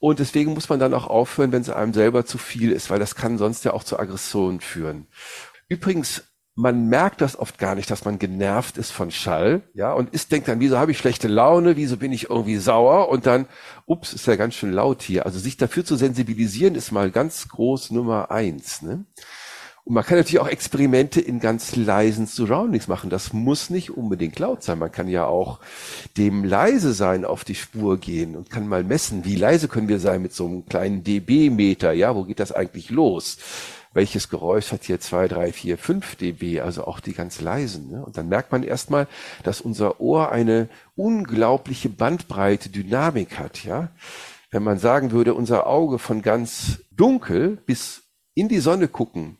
Und 0.00 0.20
deswegen 0.20 0.54
muss 0.54 0.68
man 0.68 0.78
dann 0.78 0.94
auch 0.94 1.08
aufhören, 1.08 1.50
wenn 1.50 1.62
es 1.62 1.70
einem 1.70 1.92
selber 1.92 2.24
zu 2.24 2.38
viel 2.38 2.70
ist, 2.70 2.88
weil 2.90 3.00
das 3.00 3.16
kann 3.16 3.38
sonst 3.38 3.64
ja 3.64 3.72
auch 3.72 3.82
zu 3.82 3.98
Aggressionen 3.98 4.60
führen. 4.60 5.08
Übrigens, 5.68 6.24
man 6.58 6.88
merkt 6.88 7.20
das 7.20 7.38
oft 7.38 7.56
gar 7.58 7.76
nicht, 7.76 7.88
dass 7.88 8.04
man 8.04 8.18
genervt 8.18 8.78
ist 8.78 8.90
von 8.90 9.12
Schall, 9.12 9.62
ja, 9.74 9.92
und 9.92 10.10
ist 10.12 10.32
denkt 10.32 10.48
dann, 10.48 10.58
wieso 10.58 10.76
habe 10.76 10.90
ich 10.90 10.98
schlechte 10.98 11.28
Laune, 11.28 11.76
wieso 11.76 11.96
bin 11.96 12.12
ich 12.12 12.30
irgendwie 12.30 12.56
sauer 12.56 13.08
und 13.10 13.26
dann, 13.26 13.46
ups, 13.86 14.12
ist 14.12 14.26
ja 14.26 14.34
ganz 14.34 14.54
schön 14.54 14.72
laut 14.72 15.02
hier. 15.02 15.24
Also 15.24 15.38
sich 15.38 15.56
dafür 15.56 15.84
zu 15.84 15.94
sensibilisieren 15.94 16.74
ist 16.74 16.90
mal 16.90 17.12
ganz 17.12 17.46
groß 17.46 17.92
Nummer 17.92 18.32
eins, 18.32 18.82
ne? 18.82 19.04
Und 19.84 19.94
man 19.94 20.04
kann 20.04 20.18
natürlich 20.18 20.40
auch 20.40 20.48
Experimente 20.48 21.20
in 21.20 21.40
ganz 21.40 21.76
leisen 21.76 22.26
Surroundings 22.26 22.88
machen. 22.88 23.08
Das 23.08 23.32
muss 23.32 23.70
nicht 23.70 23.96
unbedingt 23.96 24.38
laut 24.38 24.62
sein. 24.62 24.78
Man 24.78 24.92
kann 24.92 25.08
ja 25.08 25.24
auch 25.24 25.60
dem 26.18 26.44
leise 26.44 26.92
sein 26.92 27.24
auf 27.24 27.42
die 27.42 27.54
Spur 27.54 27.96
gehen 27.96 28.36
und 28.36 28.50
kann 28.50 28.68
mal 28.68 28.84
messen, 28.84 29.24
wie 29.24 29.36
leise 29.36 29.66
können 29.66 29.88
wir 29.88 29.98
sein 29.98 30.20
mit 30.20 30.34
so 30.34 30.44
einem 30.44 30.66
kleinen 30.66 31.04
dB-Meter. 31.04 31.92
Ja, 31.92 32.14
wo 32.14 32.24
geht 32.24 32.38
das 32.38 32.52
eigentlich 32.52 32.90
los? 32.90 33.38
Welches 33.92 34.28
Geräusch 34.28 34.72
hat 34.72 34.84
hier 34.84 35.00
zwei, 35.00 35.28
drei, 35.28 35.52
vier, 35.52 35.78
fünf 35.78 36.16
dB, 36.16 36.60
also 36.60 36.86
auch 36.86 37.00
die 37.00 37.14
ganz 37.14 37.40
leisen. 37.40 37.90
Ne? 37.90 38.04
Und 38.04 38.16
dann 38.16 38.28
merkt 38.28 38.52
man 38.52 38.62
erstmal, 38.62 39.06
dass 39.44 39.60
unser 39.60 40.00
Ohr 40.00 40.30
eine 40.30 40.68
unglaubliche 40.96 41.88
Bandbreite, 41.88 42.68
Dynamik 42.68 43.38
hat. 43.38 43.64
Ja, 43.64 43.88
wenn 44.50 44.62
man 44.62 44.78
sagen 44.78 45.10
würde, 45.10 45.34
unser 45.34 45.66
Auge 45.66 45.98
von 45.98 46.22
ganz 46.22 46.80
dunkel 46.90 47.56
bis 47.66 48.02
in 48.34 48.48
die 48.48 48.60
Sonne 48.60 48.88
gucken, 48.88 49.38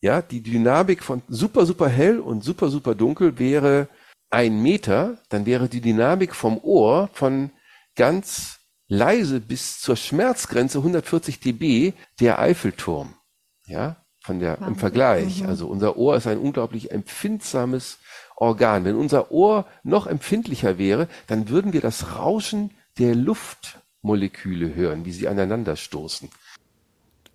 ja, 0.00 0.22
die 0.22 0.42
Dynamik 0.42 1.02
von 1.02 1.22
super, 1.28 1.66
super 1.66 1.88
hell 1.88 2.20
und 2.20 2.44
super, 2.44 2.68
super 2.68 2.94
dunkel 2.94 3.38
wäre 3.38 3.88
ein 4.30 4.62
Meter, 4.62 5.18
dann 5.28 5.46
wäre 5.46 5.68
die 5.68 5.80
Dynamik 5.80 6.34
vom 6.34 6.58
Ohr 6.58 7.10
von 7.12 7.50
ganz 7.94 8.60
leise 8.88 9.40
bis 9.40 9.80
zur 9.80 9.96
Schmerzgrenze 9.96 10.78
140 10.78 11.40
dB 11.40 11.92
der 12.20 12.38
Eiffelturm 12.38 13.15
ja, 13.66 13.96
von 14.20 14.40
der, 14.40 14.58
im 14.58 14.76
Vergleich. 14.76 15.42
Mhm. 15.42 15.48
Also 15.48 15.66
unser 15.66 15.96
Ohr 15.96 16.16
ist 16.16 16.26
ein 16.26 16.38
unglaublich 16.38 16.90
empfindsames 16.90 17.98
Organ. 18.36 18.84
Wenn 18.84 18.96
unser 18.96 19.30
Ohr 19.30 19.66
noch 19.82 20.06
empfindlicher 20.06 20.78
wäre, 20.78 21.08
dann 21.26 21.48
würden 21.48 21.72
wir 21.72 21.80
das 21.80 22.16
Rauschen 22.16 22.70
der 22.98 23.14
Luftmoleküle 23.14 24.74
hören, 24.74 25.04
wie 25.04 25.12
sie 25.12 25.28
aneinander 25.28 25.76
stoßen. 25.76 26.28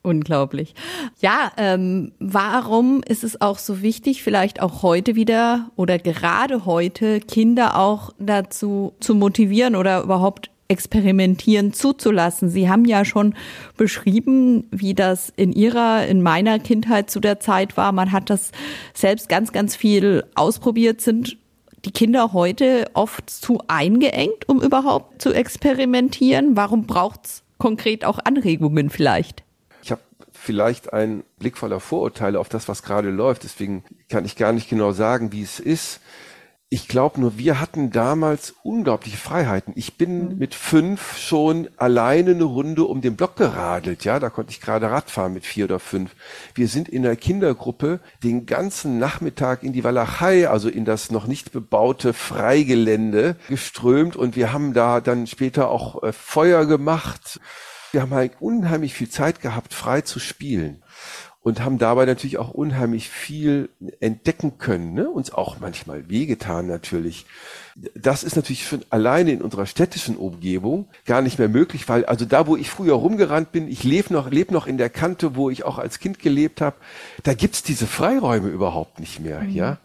Unglaublich. 0.04 0.74
Ja, 1.20 1.52
ähm, 1.58 2.14
warum 2.20 3.04
ist 3.04 3.24
es 3.24 3.40
auch 3.40 3.60
so 3.60 3.84
wichtig, 3.84 4.24
vielleicht 4.24 4.60
auch 4.60 4.82
heute 4.82 5.16
wieder 5.16 5.70
oder 5.76 6.00
gerade 6.00 6.66
heute 6.66 7.20
Kinder 7.20 7.78
auch 7.78 8.10
dazu 8.18 8.94
zu 9.00 9.14
motivieren 9.14 9.76
oder 9.76 10.02
überhaupt 10.02 10.51
Experimentieren 10.72 11.74
zuzulassen. 11.74 12.50
Sie 12.50 12.70
haben 12.70 12.86
ja 12.86 13.04
schon 13.04 13.36
beschrieben, 13.76 14.68
wie 14.72 14.94
das 14.94 15.32
in 15.36 15.52
Ihrer, 15.52 16.08
in 16.08 16.22
meiner 16.22 16.60
Kindheit 16.60 17.12
zu 17.12 17.20
der 17.20 17.42
Zeit 17.42 17.76
war. 17.76 17.92
Man 17.92 18.14
hat 18.14 18.30
das 18.30 18.52
selbst 18.94 19.28
ganz, 19.28 19.52
ganz 19.52 19.76
viel 19.76 20.24
ausprobiert. 20.34 21.02
Sind 21.02 21.38
die 21.84 21.92
Kinder 21.92 22.32
heute 22.32 22.86
oft 22.94 23.30
zu 23.30 23.60
eingeengt, 23.68 24.48
um 24.48 24.62
überhaupt 24.62 25.22
zu 25.22 25.34
experimentieren? 25.34 26.56
Warum 26.56 26.88
braucht 26.88 27.26
es 27.26 27.44
konkret 27.58 28.06
auch 28.06 28.20
Anregungen 28.24 28.90
vielleicht? 28.90 29.44
Ich 29.84 29.92
habe 29.92 30.02
vielleicht 30.32 30.94
einen 30.94 31.26
Blick 31.38 31.58
voller 31.58 31.82
Vorurteile 31.82 32.40
auf 32.40 32.48
das, 32.48 32.70
was 32.70 32.82
gerade 32.82 33.10
läuft. 33.10 33.44
Deswegen 33.44 33.84
kann 34.08 34.24
ich 34.24 34.38
gar 34.38 34.54
nicht 34.54 34.70
genau 34.70 34.94
sagen, 34.94 35.34
wie 35.34 35.42
es 35.42 35.60
ist 35.60 36.00
ich 36.74 36.88
glaube 36.88 37.20
nur, 37.20 37.38
wir 37.38 37.60
hatten 37.60 37.92
damals 37.92 38.56
unglaubliche 38.64 39.18
Freiheiten. 39.18 39.74
Ich 39.76 39.98
bin 39.98 40.30
mhm. 40.30 40.38
mit 40.38 40.56
fünf 40.56 41.18
schon 41.18 41.68
alleine 41.76 42.32
eine 42.32 42.46
Runde 42.46 42.86
um 42.86 43.02
den 43.02 43.18
Block 43.18 43.36
geradelt. 43.36 44.06
Ja, 44.06 44.20
da 44.20 44.30
konnte 44.30 44.52
ich 44.52 44.62
gerade 44.62 44.90
Radfahren 44.90 45.34
mit 45.34 45.46
vier 45.46 45.66
oder 45.66 45.80
fünf. 45.80 46.16
Wir 46.56 46.70
sind 46.70 46.88
in 46.88 47.04
der 47.04 47.18
Kindergruppe 47.18 48.00
den 48.24 48.46
ganzen 48.46 49.00
Nachmittag 49.00 49.64
in 49.64 49.74
die 49.74 49.84
Walachei, 49.84 50.48
also 50.48 50.70
in 50.70 50.86
das 50.86 51.12
noch 51.12 51.28
nicht 51.28 51.52
bebaute 51.52 52.14
Freigelände 52.14 53.36
geströmt 53.50 54.16
und 54.16 54.38
wir 54.38 54.54
haben 54.54 54.74
da 54.74 55.02
dann 55.02 55.28
später 55.28 55.70
auch 55.70 56.02
äh, 56.04 56.14
Feuer 56.14 56.66
gemacht. 56.66 57.42
Wir 57.92 58.02
haben 58.02 58.14
halt 58.14 58.32
unheimlich 58.40 58.94
viel 58.94 59.10
Zeit 59.10 59.42
gehabt, 59.42 59.74
frei 59.74 60.00
zu 60.00 60.20
spielen 60.20 60.82
und 61.44 61.64
haben 61.64 61.80
dabei 61.80 62.06
natürlich 62.06 62.38
auch 62.38 62.52
unheimlich 62.52 63.10
viel 63.10 63.70
entdecken 64.00 64.60
können, 64.60 64.94
ne? 64.94 65.10
uns 65.10 65.34
auch 65.34 65.60
manchmal 65.60 66.08
wehgetan 66.08 66.68
natürlich. 66.68 67.26
Das 67.96 68.24
ist 68.24 68.36
natürlich 68.36 68.68
schon 68.68 68.86
alleine 68.92 69.32
in 69.32 69.42
unserer 69.42 69.66
städtischen 69.66 70.18
Umgebung 70.18 70.88
gar 71.06 71.22
nicht 71.22 71.40
mehr 71.40 71.50
möglich, 71.50 71.90
weil 71.90 72.06
also 72.06 72.26
da, 72.26 72.46
wo 72.46 72.58
ich 72.58 72.70
früher 72.70 72.94
rumgerannt 72.94 73.52
bin, 73.52 73.68
ich 73.68 73.84
lebe 73.84 74.14
noch, 74.14 74.30
lebe 74.30 74.54
noch 74.54 74.68
in 74.68 74.78
der 74.78 74.90
Kante, 74.90 75.36
wo 75.36 75.50
ich 75.50 75.64
auch 75.64 75.80
als 75.80 76.00
Kind 76.00 76.20
gelebt 76.20 76.62
habe, 76.62 76.76
da 77.24 77.34
gibt's 77.34 77.64
diese 77.64 77.88
Freiräume 77.88 78.50
überhaupt 78.50 79.00
nicht 79.00 79.20
mehr, 79.20 79.42
mhm. 79.42 79.50
ja. 79.50 79.78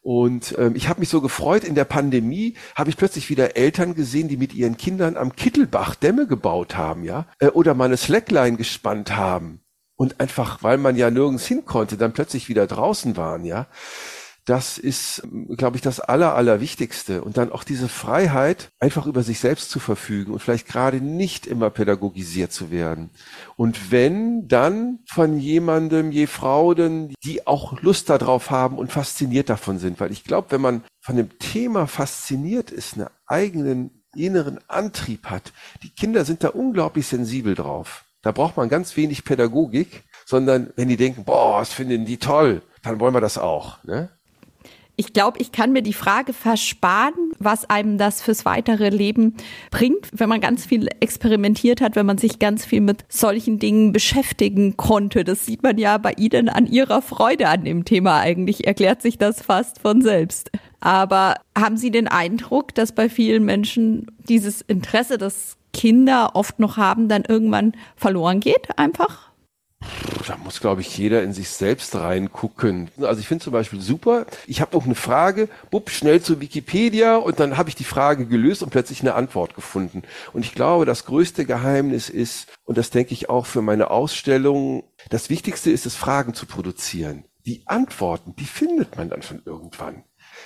Und 0.00 0.54
ähm, 0.58 0.76
ich 0.76 0.90
habe 0.90 1.00
mich 1.00 1.08
so 1.08 1.22
gefreut, 1.22 1.64
in 1.64 1.74
der 1.74 1.86
Pandemie 1.86 2.56
habe 2.74 2.90
ich 2.90 2.96
plötzlich 2.98 3.30
wieder 3.30 3.56
Eltern 3.56 3.94
gesehen, 3.94 4.28
die 4.28 4.36
mit 4.36 4.52
ihren 4.52 4.76
Kindern 4.76 5.16
am 5.16 5.34
Kittelbach 5.34 5.94
Dämme 5.94 6.26
gebaut 6.26 6.76
haben, 6.76 7.04
ja, 7.04 7.26
äh, 7.38 7.48
oder 7.48 7.72
mal 7.74 7.86
eine 7.86 7.96
Slackline 7.96 8.58
gespannt 8.58 9.16
haben 9.16 9.63
und 9.96 10.20
einfach, 10.20 10.62
weil 10.62 10.78
man 10.78 10.96
ja 10.96 11.10
nirgends 11.10 11.46
hin 11.46 11.64
konnte, 11.64 11.96
dann 11.96 12.12
plötzlich 12.12 12.48
wieder 12.48 12.66
draußen 12.66 13.16
waren, 13.16 13.44
ja. 13.44 13.66
Das 14.46 14.76
ist, 14.76 15.26
glaube 15.56 15.76
ich, 15.76 15.82
das 15.82 16.00
Aller, 16.00 16.34
Allerwichtigste. 16.34 17.24
Und 17.24 17.38
dann 17.38 17.50
auch 17.50 17.64
diese 17.64 17.88
Freiheit, 17.88 18.68
einfach 18.78 19.06
über 19.06 19.22
sich 19.22 19.40
selbst 19.40 19.70
zu 19.70 19.80
verfügen 19.80 20.34
und 20.34 20.40
vielleicht 20.40 20.66
gerade 20.66 21.00
nicht 21.00 21.46
immer 21.46 21.70
pädagogisiert 21.70 22.52
zu 22.52 22.70
werden. 22.70 23.08
Und 23.56 23.90
wenn, 23.90 24.46
dann 24.46 24.98
von 25.06 25.38
jemandem, 25.38 26.12
je 26.12 26.26
Frauen, 26.26 27.14
die 27.24 27.46
auch 27.46 27.80
Lust 27.80 28.10
darauf 28.10 28.50
haben 28.50 28.76
und 28.76 28.92
fasziniert 28.92 29.48
davon 29.48 29.78
sind. 29.78 29.98
Weil 29.98 30.12
ich 30.12 30.24
glaube, 30.24 30.50
wenn 30.50 30.60
man 30.60 30.84
von 31.00 31.16
dem 31.16 31.38
Thema 31.38 31.86
fasziniert 31.86 32.70
ist, 32.70 32.98
einen 32.98 33.08
eigenen 33.26 34.04
inneren 34.14 34.58
Antrieb 34.68 35.26
hat, 35.26 35.54
die 35.82 35.90
Kinder 35.90 36.26
sind 36.26 36.44
da 36.44 36.48
unglaublich 36.48 37.06
sensibel 37.06 37.54
drauf. 37.54 38.03
Da 38.24 38.32
braucht 38.32 38.56
man 38.56 38.70
ganz 38.70 38.96
wenig 38.96 39.24
Pädagogik, 39.24 40.02
sondern 40.24 40.72
wenn 40.76 40.88
die 40.88 40.96
denken, 40.96 41.24
boah, 41.24 41.60
was 41.60 41.74
finden 41.74 42.06
die 42.06 42.16
toll, 42.16 42.62
dann 42.82 42.98
wollen 42.98 43.12
wir 43.12 43.20
das 43.20 43.36
auch. 43.36 43.84
Ne? 43.84 44.08
Ich 44.96 45.12
glaube, 45.12 45.38
ich 45.40 45.52
kann 45.52 45.72
mir 45.72 45.82
die 45.82 45.92
Frage 45.92 46.32
versparen, 46.32 47.32
was 47.38 47.68
einem 47.68 47.98
das 47.98 48.22
fürs 48.22 48.46
weitere 48.46 48.88
Leben 48.88 49.34
bringt, 49.70 50.08
wenn 50.12 50.28
man 50.28 50.40
ganz 50.40 50.64
viel 50.64 50.88
experimentiert 51.00 51.82
hat, 51.82 51.96
wenn 51.96 52.06
man 52.06 52.16
sich 52.16 52.38
ganz 52.38 52.64
viel 52.64 52.80
mit 52.80 53.04
solchen 53.08 53.58
Dingen 53.58 53.92
beschäftigen 53.92 54.78
konnte. 54.78 55.24
Das 55.24 55.44
sieht 55.44 55.62
man 55.62 55.76
ja 55.76 55.98
bei 55.98 56.12
Ihnen 56.12 56.48
an 56.48 56.66
Ihrer 56.66 57.02
Freude 57.02 57.48
an 57.48 57.64
dem 57.64 57.84
Thema. 57.84 58.20
Eigentlich 58.20 58.66
erklärt 58.66 59.02
sich 59.02 59.18
das 59.18 59.42
fast 59.42 59.80
von 59.80 60.00
selbst. 60.00 60.50
Aber 60.80 61.34
haben 61.58 61.76
Sie 61.76 61.90
den 61.90 62.08
Eindruck, 62.08 62.74
dass 62.74 62.92
bei 62.92 63.10
vielen 63.10 63.44
Menschen 63.44 64.06
dieses 64.28 64.62
Interesse, 64.62 65.18
das 65.18 65.58
Kinder 65.74 66.30
oft 66.34 66.58
noch 66.58 66.78
haben, 66.78 67.08
dann 67.08 67.24
irgendwann 67.24 67.72
verloren 67.96 68.40
geht 68.40 68.78
einfach? 68.78 69.34
Da 70.26 70.38
muss, 70.38 70.60
glaube 70.60 70.80
ich, 70.80 70.96
jeder 70.96 71.22
in 71.22 71.34
sich 71.34 71.50
selbst 71.50 71.94
reingucken. 71.94 72.90
Also 73.02 73.20
ich 73.20 73.28
finde 73.28 73.44
zum 73.44 73.52
Beispiel 73.52 73.80
super, 73.80 74.24
ich 74.46 74.62
habe 74.62 74.74
noch 74.74 74.86
eine 74.86 74.94
Frage, 74.94 75.48
bupp, 75.70 75.90
schnell 75.90 76.22
zu 76.22 76.40
Wikipedia 76.40 77.16
und 77.16 77.40
dann 77.40 77.58
habe 77.58 77.68
ich 77.68 77.74
die 77.74 77.84
Frage 77.84 78.24
gelöst 78.26 78.62
und 78.62 78.70
plötzlich 78.70 79.02
eine 79.02 79.14
Antwort 79.14 79.54
gefunden. 79.54 80.02
Und 80.32 80.44
ich 80.44 80.54
glaube, 80.54 80.86
das 80.86 81.04
größte 81.04 81.44
Geheimnis 81.44 82.08
ist, 82.08 82.48
und 82.64 82.78
das 82.78 82.88
denke 82.90 83.12
ich 83.12 83.28
auch 83.28 83.44
für 83.44 83.60
meine 83.60 83.90
Ausstellung, 83.90 84.84
das 85.10 85.28
Wichtigste 85.28 85.70
ist 85.70 85.84
es, 85.84 85.94
Fragen 85.94 86.32
zu 86.32 86.46
produzieren. 86.46 87.24
Die 87.44 87.62
Antworten, 87.66 88.34
die 88.36 88.46
findet 88.46 88.96
man 88.96 89.10
dann 89.10 89.20
schon 89.20 89.42
irgendwann. 89.44 90.04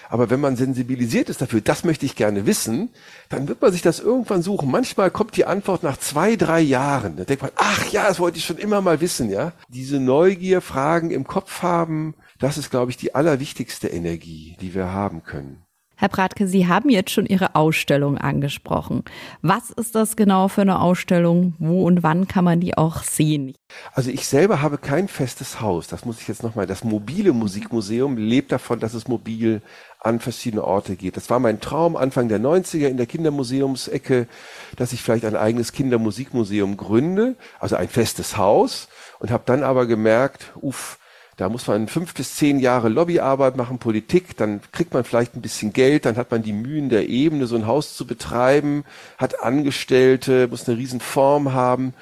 Aber 0.08 0.30
wenn 0.30 0.40
man 0.40 0.56
sensibilisiert 0.56 1.28
ist 1.28 1.42
dafür, 1.42 1.60
das 1.60 1.84
möchte 1.84 2.06
ich 2.06 2.16
gerne 2.16 2.46
wissen, 2.46 2.90
dann 3.28 3.46
wird 3.46 3.60
man 3.60 3.72
sich 3.72 3.82
das 3.82 4.00
irgendwann 4.00 4.42
suchen. 4.42 4.70
Manchmal 4.70 5.10
kommt 5.10 5.36
die 5.36 5.44
Antwort 5.44 5.82
nach 5.82 5.98
zwei, 5.98 6.36
drei 6.36 6.60
Jahren. 6.60 7.16
Da 7.16 7.24
denkt 7.24 7.42
man, 7.42 7.52
ach 7.56 7.86
ja, 7.90 8.08
das 8.08 8.18
wollte 8.18 8.38
ich 8.38 8.44
schon 8.44 8.58
immer 8.58 8.80
mal 8.80 9.00
wissen, 9.00 9.30
ja. 9.30 9.52
Diese 9.68 10.00
Neugier, 10.00 10.60
Fragen 10.60 11.10
im 11.10 11.26
Kopf 11.26 11.62
haben, 11.62 12.14
das 12.38 12.56
ist, 12.56 12.70
glaube 12.70 12.90
ich, 12.90 12.96
die 12.96 13.14
allerwichtigste 13.14 13.88
Energie, 13.88 14.56
die 14.60 14.74
wir 14.74 14.92
haben 14.92 15.22
können. 15.24 15.67
Herr 16.00 16.09
Bratke, 16.09 16.47
Sie 16.47 16.69
haben 16.69 16.90
jetzt 16.90 17.11
schon 17.11 17.26
Ihre 17.26 17.57
Ausstellung 17.57 18.19
angesprochen. 18.19 19.02
Was 19.43 19.71
ist 19.71 19.97
das 19.97 20.14
genau 20.14 20.47
für 20.47 20.61
eine 20.61 20.81
Ausstellung? 20.81 21.55
Wo 21.59 21.85
und 21.85 22.05
wann 22.05 22.28
kann 22.28 22.45
man 22.45 22.61
die 22.61 22.78
auch 22.78 23.02
sehen? 23.02 23.57
Also 23.95 24.11
ich 24.11 24.28
selber 24.28 24.62
habe 24.62 24.78
kein 24.78 25.09
festes 25.09 25.61
Haus. 25.61 25.88
Das 25.88 26.05
muss 26.05 26.21
ich 26.21 26.28
jetzt 26.28 26.45
nochmal. 26.45 26.69
Das 26.69 26.85
mobile 26.85 27.33
Musikmuseum 27.33 28.17
lebt 28.17 28.52
davon, 28.52 28.78
dass 28.78 28.95
es 28.95 29.09
mobil 29.09 29.61
an 29.99 30.21
verschiedene 30.21 30.62
Orte 30.62 30.95
geht. 30.95 31.17
Das 31.17 31.31
war 31.31 31.40
mein 31.40 31.59
Traum 31.59 31.97
Anfang 31.97 32.28
der 32.28 32.38
90er 32.38 32.87
in 32.87 32.97
der 32.97 33.07
Kindermuseumsecke, 33.07 34.28
dass 34.76 34.93
ich 34.93 35.02
vielleicht 35.02 35.25
ein 35.25 35.35
eigenes 35.35 35.73
Kindermusikmuseum 35.73 36.76
gründe, 36.76 37.35
also 37.59 37.75
ein 37.75 37.88
festes 37.88 38.37
Haus 38.37 38.87
und 39.19 39.33
habe 39.33 39.43
dann 39.47 39.64
aber 39.64 39.87
gemerkt, 39.87 40.52
uff, 40.61 41.00
da 41.38 41.49
muss 41.49 41.68
man 41.68 41.87
fünf 41.87 42.14
bis 42.14 42.35
zehn 42.35 42.59
Jahre 42.59 42.88
Lobbyarbeit 42.88 43.57
machen, 43.57 43.78
Politik, 43.78 44.37
dann 44.37 44.61
kriegt 44.73 44.92
man 44.92 45.04
vielleicht 45.04 45.37
ein 45.37 45.40
bisschen 45.40 45.73
Geld, 45.73 46.04
dann 46.04 46.16
hat 46.16 46.33
man 46.33 46.42
die 46.42 46.52
Mühen 46.52 46.88
der 46.88 47.09
Ebene, 47.09 47.47
so 47.47 47.54
ein 47.54 47.68
Haus 47.68 47.97
zu 47.97 48.09
betreiben, 48.09 48.85
hat 49.18 49.40
Angestellte, 49.40 50.49
muss 50.49 50.68
eine 50.68 50.76
riesen 50.76 51.00
Form 51.00 51.52
haben. 51.52 51.95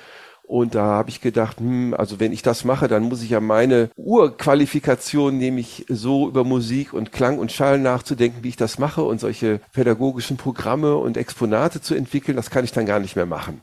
Und 0.42 0.74
da 0.74 0.84
habe 0.84 1.10
ich 1.10 1.20
gedacht, 1.20 1.58
hm, 1.58 1.92
also 1.92 2.18
wenn 2.18 2.32
ich 2.32 2.40
das 2.40 2.64
mache, 2.64 2.88
dann 2.88 3.02
muss 3.02 3.22
ich 3.22 3.30
ja 3.30 3.40
meine 3.40 3.90
Urqualifikation, 3.96 5.36
nämlich 5.36 5.84
so 5.88 6.28
über 6.28 6.44
Musik 6.44 6.94
und 6.94 7.12
Klang 7.12 7.38
und 7.38 7.52
Schall 7.52 7.78
nachzudenken, 7.78 8.42
wie 8.42 8.50
ich 8.50 8.56
das 8.56 8.78
mache 8.78 9.02
und 9.02 9.20
solche 9.20 9.60
pädagogischen 9.74 10.38
Programme 10.38 10.96
und 10.96 11.18
Exponate 11.18 11.82
zu 11.82 11.94
entwickeln, 11.94 12.36
das 12.36 12.48
kann 12.48 12.64
ich 12.64 12.72
dann 12.72 12.86
gar 12.86 13.00
nicht 13.00 13.16
mehr 13.16 13.26
machen. 13.26 13.60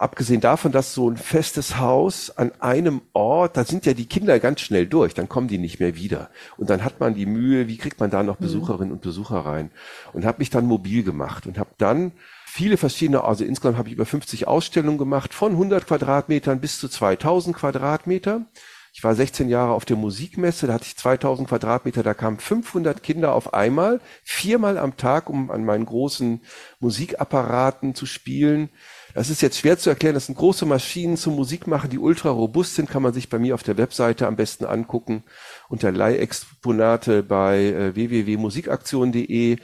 Abgesehen 0.00 0.40
davon, 0.40 0.72
dass 0.72 0.94
so 0.94 1.10
ein 1.10 1.18
festes 1.18 1.76
Haus 1.76 2.30
an 2.30 2.52
einem 2.58 3.02
Ort, 3.12 3.58
da 3.58 3.64
sind 3.66 3.84
ja 3.84 3.92
die 3.92 4.06
Kinder 4.06 4.40
ganz 4.40 4.62
schnell 4.62 4.86
durch, 4.86 5.12
dann 5.12 5.28
kommen 5.28 5.46
die 5.46 5.58
nicht 5.58 5.78
mehr 5.78 5.94
wieder. 5.94 6.30
Und 6.56 6.70
dann 6.70 6.84
hat 6.84 7.00
man 7.00 7.14
die 7.14 7.26
Mühe, 7.26 7.68
wie 7.68 7.76
kriegt 7.76 8.00
man 8.00 8.08
da 8.08 8.22
noch 8.22 8.40
mhm. 8.40 8.44
Besucherinnen 8.44 8.92
und 8.92 9.02
Besucher 9.02 9.40
rein? 9.40 9.70
Und 10.14 10.24
habe 10.24 10.38
mich 10.38 10.48
dann 10.48 10.64
mobil 10.64 11.02
gemacht 11.02 11.46
und 11.46 11.58
habe 11.58 11.72
dann 11.76 12.12
viele 12.46 12.78
verschiedene, 12.78 13.24
also 13.24 13.44
insgesamt 13.44 13.76
habe 13.76 13.88
ich 13.88 13.94
über 13.94 14.06
50 14.06 14.48
Ausstellungen 14.48 14.96
gemacht, 14.96 15.34
von 15.34 15.52
100 15.52 15.86
Quadratmetern 15.86 16.62
bis 16.62 16.78
zu 16.78 16.88
2000 16.88 17.54
Quadratmeter. 17.54 18.46
Ich 18.94 19.04
war 19.04 19.14
16 19.14 19.50
Jahre 19.50 19.72
auf 19.72 19.84
der 19.84 19.98
Musikmesse, 19.98 20.66
da 20.66 20.72
hatte 20.72 20.86
ich 20.86 20.96
2000 20.96 21.46
Quadratmeter, 21.46 22.02
da 22.02 22.14
kamen 22.14 22.38
500 22.38 23.02
Kinder 23.02 23.34
auf 23.34 23.52
einmal, 23.52 24.00
viermal 24.24 24.78
am 24.78 24.96
Tag, 24.96 25.28
um 25.28 25.50
an 25.50 25.66
meinen 25.66 25.84
großen 25.84 26.40
Musikapparaten 26.80 27.94
zu 27.94 28.06
spielen. 28.06 28.70
Das 29.14 29.30
ist 29.30 29.42
jetzt 29.42 29.58
schwer 29.58 29.78
zu 29.78 29.90
erklären. 29.90 30.14
Das 30.14 30.26
sind 30.26 30.38
große 30.38 30.66
Maschinen 30.66 31.16
zum 31.16 31.36
Musikmachen, 31.36 31.90
die 31.90 31.98
ultra 31.98 32.30
robust 32.30 32.74
sind. 32.74 32.90
Kann 32.90 33.02
man 33.02 33.12
sich 33.12 33.28
bei 33.28 33.38
mir 33.38 33.54
auf 33.54 33.62
der 33.62 33.76
Webseite 33.76 34.26
am 34.26 34.36
besten 34.36 34.64
angucken 34.64 35.24
unter 35.68 35.90
Leihexponate 35.92 37.22
bei 37.22 37.58
äh, 37.58 37.94
www.musikaktion.de. 37.94 39.58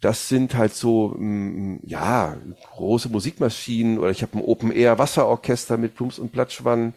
Das 0.00 0.28
sind 0.28 0.54
halt 0.54 0.74
so, 0.74 1.14
mm, 1.16 1.80
ja, 1.84 2.36
große 2.74 3.08
Musikmaschinen 3.08 3.98
oder 3.98 4.10
ich 4.10 4.22
habe 4.22 4.38
ein 4.38 4.44
Open-Air-Wasserorchester 4.44 5.76
mit 5.76 5.94
Plumps 5.94 6.18
und 6.18 6.30
Platschwannen. 6.30 6.94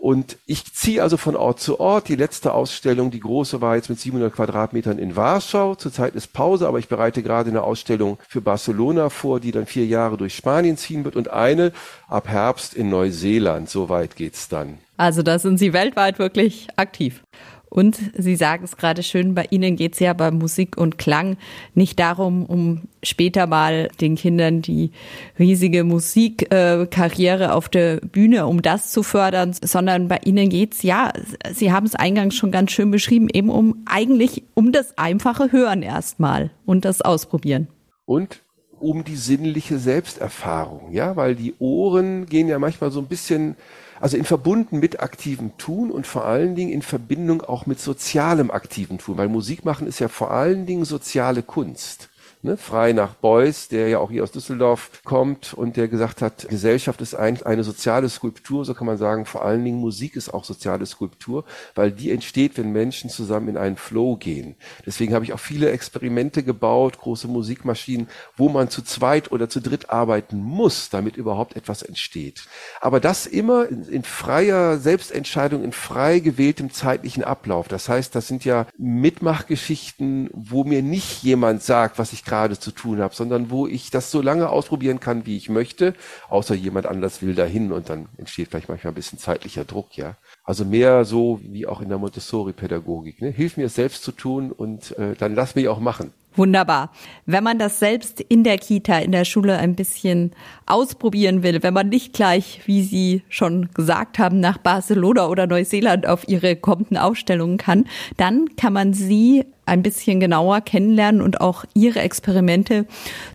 Und 0.00 0.38
ich 0.46 0.72
ziehe 0.72 1.02
also 1.02 1.18
von 1.18 1.36
Ort 1.36 1.60
zu 1.60 1.78
Ort. 1.78 2.08
Die 2.08 2.16
letzte 2.16 2.54
Ausstellung, 2.54 3.10
die 3.10 3.20
große, 3.20 3.60
war 3.60 3.76
jetzt 3.76 3.90
mit 3.90 4.00
700 4.00 4.32
Quadratmetern 4.32 4.98
in 4.98 5.14
Warschau. 5.14 5.74
Zurzeit 5.74 6.14
ist 6.14 6.32
Pause, 6.32 6.66
aber 6.66 6.78
ich 6.78 6.88
bereite 6.88 7.22
gerade 7.22 7.50
eine 7.50 7.62
Ausstellung 7.62 8.16
für 8.26 8.40
Barcelona 8.40 9.10
vor, 9.10 9.40
die 9.40 9.52
dann 9.52 9.66
vier 9.66 9.84
Jahre 9.84 10.16
durch 10.16 10.34
Spanien 10.34 10.78
ziehen 10.78 11.04
wird 11.04 11.16
und 11.16 11.28
eine 11.28 11.72
ab 12.08 12.28
Herbst 12.28 12.72
in 12.72 12.88
Neuseeland. 12.88 13.68
So 13.68 13.90
weit 13.90 14.16
geht's 14.16 14.48
dann. 14.48 14.78
Also 14.96 15.22
da 15.22 15.38
sind 15.38 15.58
Sie 15.58 15.74
weltweit 15.74 16.18
wirklich 16.18 16.68
aktiv. 16.76 17.22
Und 17.70 17.98
Sie 18.18 18.34
sagen 18.34 18.64
es 18.64 18.76
gerade 18.76 19.04
schön, 19.04 19.34
bei 19.34 19.46
Ihnen 19.50 19.76
geht 19.76 19.94
es 19.94 20.00
ja 20.00 20.12
bei 20.12 20.32
Musik 20.32 20.76
und 20.76 20.98
Klang 20.98 21.36
nicht 21.74 22.00
darum, 22.00 22.44
um 22.44 22.82
später 23.02 23.46
mal 23.46 23.88
den 24.00 24.16
Kindern 24.16 24.60
die 24.60 24.90
riesige 25.38 25.84
Musikkarriere 25.84 27.54
auf 27.54 27.68
der 27.68 27.98
Bühne, 27.98 28.48
um 28.48 28.60
das 28.60 28.90
zu 28.90 29.04
fördern, 29.04 29.54
sondern 29.62 30.08
bei 30.08 30.18
Ihnen 30.24 30.48
geht's 30.48 30.82
ja, 30.82 31.12
Sie 31.52 31.70
haben 31.70 31.86
es 31.86 31.94
eingangs 31.94 32.34
schon 32.34 32.50
ganz 32.50 32.72
schön 32.72 32.90
beschrieben, 32.90 33.28
eben 33.32 33.50
um 33.50 33.76
eigentlich 33.86 34.42
um 34.54 34.72
das 34.72 34.98
einfache 34.98 35.52
Hören 35.52 35.82
erstmal 35.82 36.50
und 36.66 36.84
das 36.84 37.02
Ausprobieren. 37.02 37.68
Und 38.04 38.42
um 38.80 39.04
die 39.04 39.16
sinnliche 39.16 39.78
Selbsterfahrung, 39.78 40.90
ja, 40.90 41.14
weil 41.14 41.36
die 41.36 41.54
Ohren 41.60 42.26
gehen 42.26 42.48
ja 42.48 42.58
manchmal 42.58 42.90
so 42.90 42.98
ein 42.98 43.06
bisschen 43.06 43.54
also 44.00 44.16
in 44.16 44.24
verbunden 44.24 44.80
mit 44.80 45.00
aktivem 45.00 45.56
Tun 45.56 45.90
und 45.90 46.06
vor 46.06 46.24
allen 46.24 46.54
Dingen 46.54 46.72
in 46.72 46.82
Verbindung 46.82 47.42
auch 47.42 47.66
mit 47.66 47.80
sozialem 47.80 48.50
aktiven 48.50 48.98
Tun, 48.98 49.16
weil 49.16 49.28
Musik 49.28 49.64
machen 49.64 49.86
ist 49.86 50.00
ja 50.00 50.08
vor 50.08 50.30
allen 50.30 50.66
Dingen 50.66 50.84
soziale 50.84 51.42
Kunst 51.42 52.09
ne, 52.42 52.56
frei 52.56 52.92
nach 52.92 53.14
Beuys, 53.14 53.68
der 53.68 53.88
ja 53.88 53.98
auch 53.98 54.10
hier 54.10 54.22
aus 54.22 54.32
Düsseldorf 54.32 55.02
kommt 55.04 55.54
und 55.54 55.76
der 55.76 55.88
gesagt 55.88 56.22
hat, 56.22 56.48
Gesellschaft 56.48 57.00
ist 57.00 57.14
eigentlich 57.14 57.46
eine 57.46 57.64
soziale 57.64 58.08
Skulptur, 58.08 58.64
so 58.64 58.74
kann 58.74 58.86
man 58.86 58.98
sagen, 58.98 59.26
vor 59.26 59.44
allen 59.44 59.64
Dingen 59.64 59.78
Musik 59.78 60.16
ist 60.16 60.32
auch 60.32 60.44
soziale 60.44 60.86
Skulptur, 60.86 61.44
weil 61.74 61.92
die 61.92 62.10
entsteht, 62.10 62.56
wenn 62.56 62.72
Menschen 62.72 63.10
zusammen 63.10 63.48
in 63.48 63.56
einen 63.56 63.76
Flow 63.76 64.16
gehen. 64.16 64.56
Deswegen 64.86 65.14
habe 65.14 65.24
ich 65.24 65.32
auch 65.32 65.40
viele 65.40 65.70
Experimente 65.70 66.42
gebaut, 66.42 66.98
große 66.98 67.28
Musikmaschinen, 67.28 68.08
wo 68.36 68.48
man 68.48 68.70
zu 68.70 68.82
zweit 68.82 69.32
oder 69.32 69.48
zu 69.48 69.60
dritt 69.60 69.90
arbeiten 69.90 70.38
muss, 70.42 70.90
damit 70.90 71.16
überhaupt 71.16 71.56
etwas 71.56 71.82
entsteht. 71.82 72.44
Aber 72.80 73.00
das 73.00 73.26
immer 73.26 73.68
in, 73.68 73.84
in 73.84 74.02
freier 74.02 74.78
Selbstentscheidung, 74.78 75.64
in 75.64 75.72
frei 75.72 76.20
gewähltem 76.20 76.72
zeitlichen 76.72 77.24
Ablauf. 77.24 77.68
Das 77.68 77.88
heißt, 77.88 78.14
das 78.14 78.28
sind 78.28 78.44
ja 78.44 78.66
Mitmachgeschichten, 78.78 80.30
wo 80.32 80.64
mir 80.64 80.82
nicht 80.82 81.22
jemand 81.22 81.62
sagt, 81.62 81.98
was 81.98 82.12
ich 82.12 82.24
gerade 82.30 82.58
zu 82.58 82.70
tun 82.70 83.00
habe, 83.00 83.14
sondern 83.14 83.50
wo 83.50 83.66
ich 83.66 83.90
das 83.90 84.10
so 84.10 84.22
lange 84.22 84.48
ausprobieren 84.48 85.00
kann, 85.00 85.26
wie 85.26 85.36
ich 85.36 85.50
möchte, 85.50 85.94
außer 86.28 86.54
jemand 86.54 86.86
anders 86.86 87.20
will 87.20 87.34
dahin 87.34 87.72
und 87.72 87.90
dann 87.90 88.08
entsteht 88.16 88.48
vielleicht 88.48 88.68
manchmal 88.68 88.92
ein 88.92 88.94
bisschen 88.94 89.18
zeitlicher 89.18 89.64
Druck, 89.64 89.96
ja. 89.96 90.16
Also 90.44 90.64
mehr 90.64 91.04
so 91.04 91.40
wie 91.42 91.66
auch 91.66 91.80
in 91.80 91.88
der 91.88 91.98
Montessori-Pädagogik. 91.98 93.20
Ne? 93.20 93.30
Hilf 93.30 93.56
mir 93.56 93.66
es 93.66 93.74
selbst 93.74 94.02
zu 94.02 94.12
tun 94.12 94.52
und 94.52 94.96
äh, 94.98 95.14
dann 95.16 95.34
lass 95.34 95.54
mich 95.54 95.68
auch 95.68 95.80
machen. 95.80 96.12
Wunderbar. 96.36 96.92
Wenn 97.26 97.42
man 97.42 97.58
das 97.58 97.80
selbst 97.80 98.20
in 98.20 98.44
der 98.44 98.56
Kita, 98.56 98.98
in 98.98 99.10
der 99.10 99.24
Schule 99.24 99.58
ein 99.58 99.74
bisschen 99.74 100.30
ausprobieren 100.64 101.42
will, 101.42 101.62
wenn 101.62 101.74
man 101.74 101.88
nicht 101.88 102.12
gleich, 102.12 102.60
wie 102.66 102.82
Sie 102.82 103.22
schon 103.28 103.68
gesagt 103.74 104.20
haben, 104.20 104.38
nach 104.38 104.58
Barcelona 104.58 105.26
oder 105.26 105.48
Neuseeland 105.48 106.06
auf 106.06 106.28
Ihre 106.28 106.54
kommenden 106.54 106.96
Ausstellungen 106.96 107.58
kann, 107.58 107.84
dann 108.16 108.54
kann 108.56 108.72
man 108.72 108.92
Sie 108.92 109.44
ein 109.66 109.82
bisschen 109.82 110.20
genauer 110.20 110.60
kennenlernen 110.60 111.20
und 111.20 111.40
auch 111.40 111.64
Ihre 111.74 112.00
Experimente 112.00 112.86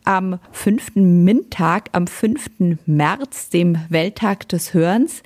am 0.06 0.40
fünften 0.52 1.26
MINT-Tag, 1.26 1.90
am 1.92 2.08
5. 2.08 2.80
März, 2.86 3.50
dem 3.50 3.78
Welttag 3.90 4.48
des 4.48 4.74
Hörens, 4.74 5.22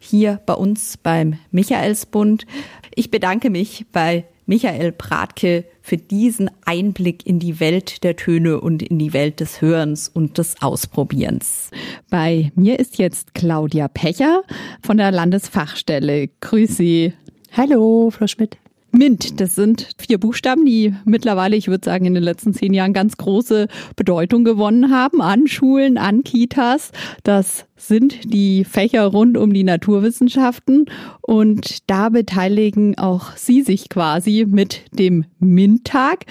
hier 0.00 0.40
bei 0.44 0.54
uns 0.54 0.96
beim 0.96 1.38
Michaelsbund. 1.52 2.46
Ich 2.94 3.12
bedanke 3.12 3.48
mich 3.48 3.86
bei 3.92 4.24
Michael 4.46 4.90
Bratke 4.92 5.64
für 5.82 5.96
diesen 5.96 6.50
Einblick 6.64 7.26
in 7.26 7.38
die 7.38 7.60
Welt 7.60 8.04
der 8.04 8.16
Töne 8.16 8.60
und 8.60 8.82
in 8.82 8.98
die 8.98 9.12
Welt 9.12 9.40
des 9.40 9.60
Hörens 9.60 10.08
und 10.08 10.38
des 10.38 10.62
Ausprobierens. 10.62 11.70
Bei 12.08 12.52
mir 12.54 12.78
ist 12.78 12.98
jetzt 12.98 13.34
Claudia 13.34 13.88
Pecher 13.88 14.42
von 14.82 14.96
der 14.96 15.10
Landesfachstelle. 15.10 16.28
Grüß 16.40 16.76
Sie. 16.76 17.12
Hallo, 17.54 18.10
Frau 18.10 18.26
Schmidt. 18.26 18.61
MINT, 18.94 19.40
das 19.40 19.54
sind 19.54 19.88
vier 19.96 20.18
Buchstaben, 20.18 20.66
die 20.66 20.94
mittlerweile, 21.06 21.56
ich 21.56 21.68
würde 21.68 21.84
sagen, 21.84 22.04
in 22.04 22.12
den 22.12 22.22
letzten 22.22 22.52
zehn 22.52 22.74
Jahren 22.74 22.92
ganz 22.92 23.16
große 23.16 23.66
Bedeutung 23.96 24.44
gewonnen 24.44 24.90
haben 24.90 25.22
an 25.22 25.46
Schulen, 25.46 25.96
an 25.96 26.24
Kitas. 26.24 26.92
Das 27.24 27.64
sind 27.74 28.32
die 28.32 28.64
Fächer 28.64 29.06
rund 29.06 29.38
um 29.38 29.54
die 29.54 29.64
Naturwissenschaften 29.64 30.86
und 31.22 31.90
da 31.90 32.10
beteiligen 32.10 32.98
auch 32.98 33.34
Sie 33.34 33.62
sich 33.62 33.88
quasi 33.88 34.44
mit 34.46 34.82
dem 34.92 35.24
MINT-Tag. 35.40 36.26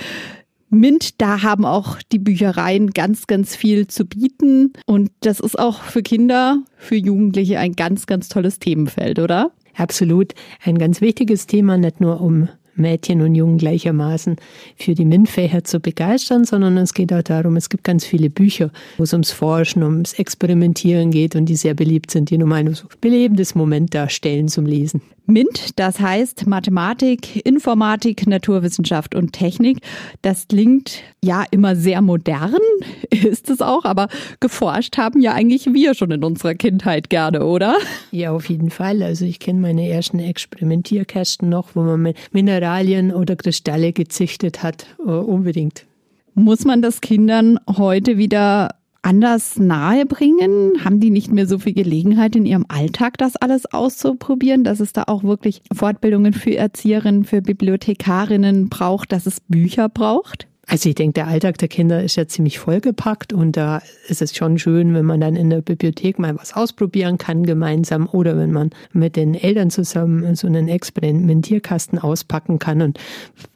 MINT, 0.70 1.20
da 1.20 1.42
haben 1.42 1.66
auch 1.66 1.98
die 2.12 2.20
Büchereien 2.20 2.92
ganz, 2.92 3.26
ganz 3.28 3.56
viel 3.56 3.88
zu 3.88 4.06
bieten. 4.06 4.72
Und 4.86 5.12
das 5.20 5.42
ist 5.42 5.60
auch 5.60 5.82
für 5.82 6.02
Kinder, 6.02 6.64
für 6.78 6.96
Jugendliche 6.96 7.60
ein 7.60 7.74
ganz, 7.74 8.06
ganz 8.06 8.30
tolles 8.30 8.60
Themenfeld, 8.60 9.20
oder? 9.20 9.52
Absolut 9.76 10.34
ein 10.64 10.78
ganz 10.78 11.02
wichtiges 11.02 11.48
Thema, 11.48 11.78
nicht 11.78 12.02
nur 12.02 12.22
um 12.22 12.50
Mädchen 12.76 13.22
und 13.22 13.36
Jungen 13.36 13.58
gleichermaßen 13.58 14.38
für 14.78 14.96
die 14.96 15.06
MINT-Fächer 15.06 15.64
zu 15.64 15.80
begeistern, 15.80 16.46
sondern 16.46 16.78
es 16.78 16.94
geht 16.94 17.14
auch 17.14 17.22
darum, 17.22 17.56
es 17.56 17.70
gibt 17.70 17.84
ganz 17.84 18.06
viele 18.06 18.30
Bücher, 18.30 18.72
wo 18.98 19.04
es 19.04 19.14
ums 19.14 19.32
Forschen, 19.32 19.84
ums 19.84 20.14
Experimentieren 20.14 21.12
geht 21.12 21.36
und 21.36 21.46
die 21.46 21.56
sehr 21.56 21.74
beliebt 21.74 22.12
sind, 22.12 22.30
die 22.30 22.38
nun 22.38 22.50
mal 22.50 22.76
so 22.76 22.88
belebendes 23.00 23.56
Moment 23.56 23.94
darstellen 23.94 24.48
zum 24.48 24.66
Lesen. 24.66 25.02
MINT, 25.28 25.80
das 25.80 26.00
heißt 26.00 26.48
Mathematik, 26.48 27.46
Informatik, 27.46 28.28
Naturwissenschaft 28.28 29.16
und 29.16 29.32
Technik. 29.32 29.78
Das 30.22 30.48
klingt 30.48 31.04
ja 31.24 31.46
immer 31.52 31.76
sehr 31.76 32.02
modern, 32.02 32.58
ist 33.10 33.50
es 33.50 33.62
auch, 33.62 33.86
aber 33.86 34.08
geforscht 34.40 34.98
haben 34.98 35.22
ja 35.22 35.34
eigentlich 35.34 35.74
wir 35.74 35.94
schon 35.94 36.12
in 36.12 36.24
unserer 36.24 36.56
Kindheit 36.56 37.10
gerne, 37.10 37.46
oder? 37.46 37.78
Ja, 38.12 38.32
auf 38.32 38.50
jeden 38.50 38.72
Fall. 38.72 39.02
Also 39.04 39.26
ich 39.26 39.40
kenne 39.40 39.62
meine 39.62 39.88
ersten 39.88 40.20
Experimentierkästen 40.20 41.48
noch, 41.48 41.76
wo 41.76 41.82
man 41.82 42.02
mit 42.02 42.18
Mineralien 42.62 43.12
oder 43.12 43.36
Kristalle 43.36 43.92
gezüchtet 43.92 44.62
hat, 44.62 44.86
uh, 45.00 45.14
unbedingt. 45.14 45.88
Muss 46.36 46.64
man 46.64 46.84
das 46.84 47.02
Kindern 47.02 47.60
heute 47.68 48.20
wieder 48.20 48.76
anders 49.02 49.58
nahebringen? 49.58 50.74
Haben 50.86 51.00
die 51.00 51.10
nicht 51.10 51.32
mehr 51.32 51.48
so 51.48 51.58
viel 51.58 51.74
Gelegenheit 51.74 52.36
in 52.36 52.46
ihrem 52.46 52.66
Alltag, 52.68 53.18
das 53.18 53.36
alles 53.36 53.66
auszuprobieren, 53.74 54.64
dass 54.64 54.80
es 54.80 54.94
da 54.94 55.06
auch 55.08 55.24
wirklich 55.24 55.64
Fortbildungen 55.74 56.34
für 56.34 56.56
Erzieherinnen, 56.56 57.24
für 57.24 57.42
Bibliothekarinnen 57.42 58.70
braucht, 58.70 59.12
dass 59.12 59.26
es 59.26 59.40
Bücher 59.40 59.90
braucht? 59.90 60.48
Also 60.68 60.90
ich 60.90 60.96
denke, 60.96 61.14
der 61.14 61.28
Alltag 61.28 61.58
der 61.58 61.68
Kinder 61.68 62.04
ist 62.04 62.16
ja 62.16 62.28
ziemlich 62.28 62.60
vollgepackt 62.60 63.34
und 63.34 63.58
da 63.58 63.82
ist 64.08 64.22
es 64.22 64.36
schon 64.36 64.60
schön, 64.60 64.94
wenn 64.94 65.06
man 65.06 65.20
dann 65.20 65.36
in 65.36 65.50
der 65.50 65.62
Bibliothek 65.62 66.20
mal 66.20 66.36
was 66.38 66.54
ausprobieren 66.54 67.18
kann 67.18 67.44
gemeinsam 67.44 68.08
oder 68.10 68.38
wenn 68.38 68.52
man 68.52 68.70
mit 68.94 69.16
den 69.16 69.34
Eltern 69.34 69.72
zusammen 69.72 70.36
so 70.36 70.48
einen 70.48 70.68
Experimentierkasten 70.68 72.00
auspacken 72.00 72.60
kann 72.60 72.82
und 72.82 73.00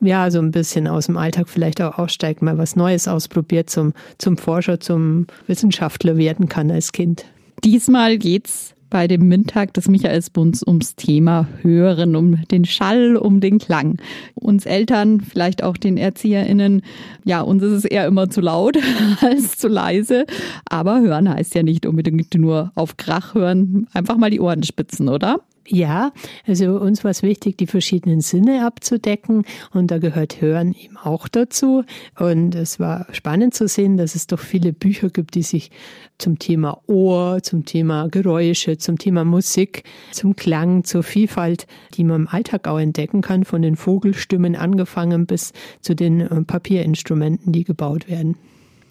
ja, 0.02 0.30
so 0.32 0.40
ein 0.40 0.52
bisschen 0.52 0.88
aus 0.88 1.06
dem 1.06 1.16
Alltag 1.16 1.48
vielleicht 1.48 1.82
auch 1.82 1.98
aussteigt, 2.00 2.42
mal 2.42 2.58
was 2.58 2.76
Neues 2.76 3.08
ausprobiert, 3.08 3.70
zum, 3.70 3.94
zum 4.18 4.38
Forscher, 4.38 4.80
zum 4.80 5.28
Wissenschaftler 5.48 6.18
werden 6.18 6.50
kann 6.50 6.72
als 6.72 6.92
Kind. 6.92 7.26
Diesmal 7.64 8.18
geht's 8.18 8.75
bei 8.90 9.08
dem 9.08 9.28
MINT-Tag 9.28 9.74
des 9.74 9.88
Michaelsbunds 9.88 10.66
ums 10.66 10.96
Thema 10.96 11.48
Hören, 11.62 12.16
um 12.16 12.44
den 12.52 12.66
Schall, 12.66 13.16
um 13.16 13.40
den 13.40 13.60
Klang. 13.60 13.98
Uns 14.36 14.66
Eltern, 14.66 15.22
vielleicht 15.22 15.64
auch 15.64 15.78
den 15.78 15.98
ErzieherInnen, 15.98 16.82
ja, 17.24 17.42
uns 17.42 17.64
ist 17.64 17.72
es 17.72 17.86
eher 17.86 18.06
immer 18.08 18.30
zu 18.30 18.42
laut 18.42 18.78
als 19.22 19.58
zu 19.58 19.68
leise. 19.68 20.26
Aber 20.70 21.02
hören 21.02 21.30
heißt 21.30 21.56
ja 21.56 21.64
nicht 21.64 21.86
unbedingt 21.86 22.34
nur 22.36 22.72
auf 22.76 22.98
Krach 22.98 23.36
hören, 23.36 23.88
einfach 23.94 24.18
mal 24.18 24.30
die 24.30 24.40
Ohren 24.40 24.64
spitzen, 24.64 25.10
oder? 25.10 25.42
Ja, 25.68 26.12
also 26.46 26.80
uns 26.80 27.04
war 27.04 27.10
es 27.10 27.24
wichtig, 27.24 27.58
die 27.58 27.66
verschiedenen 27.66 28.22
Sinne 28.22 28.68
abzudecken 28.68 29.46
und 29.74 29.90
da 29.90 29.98
gehört 29.98 30.40
Hören 30.40 30.74
eben 30.74 30.96
auch 30.96 31.28
dazu. 31.28 31.84
Und 32.20 32.54
es 32.54 32.80
war 32.80 33.08
spannend 33.12 33.56
zu 33.56 33.68
sehen, 33.68 33.98
dass 33.98 34.14
es 34.14 34.28
doch 34.28 34.40
viele 34.40 34.74
Bücher 34.74 35.10
gibt, 35.10 35.34
die 35.34 35.42
sich 35.42 35.72
zum 36.20 36.38
Thema 36.38 36.82
Ohr, 36.86 37.42
zum 37.42 37.66
Thema 37.66 38.10
Geräusche, 38.10 38.78
zum 38.78 39.00
Thema 39.00 39.26
Musik, 39.26 39.84
zum 40.12 40.36
Klang, 40.36 40.84
zur 40.84 41.02
Vielfalt, 41.02 41.66
die 41.96 42.04
man 42.04 42.22
im 42.22 42.28
Alltag 42.28 42.68
auch 42.68 42.80
entdecken 42.80 43.22
kann, 43.22 43.44
von 43.44 43.64
den 43.64 43.76
Vogelstimmen 43.76 44.56
angefangen 44.56 45.26
bis 45.26 45.52
zu 45.82 45.96
den 45.96 46.22
äh, 46.22 46.42
Papierinstrumenten, 46.44 47.52
die 47.52 47.64
gebaut 47.64 48.08
werden 48.08 48.38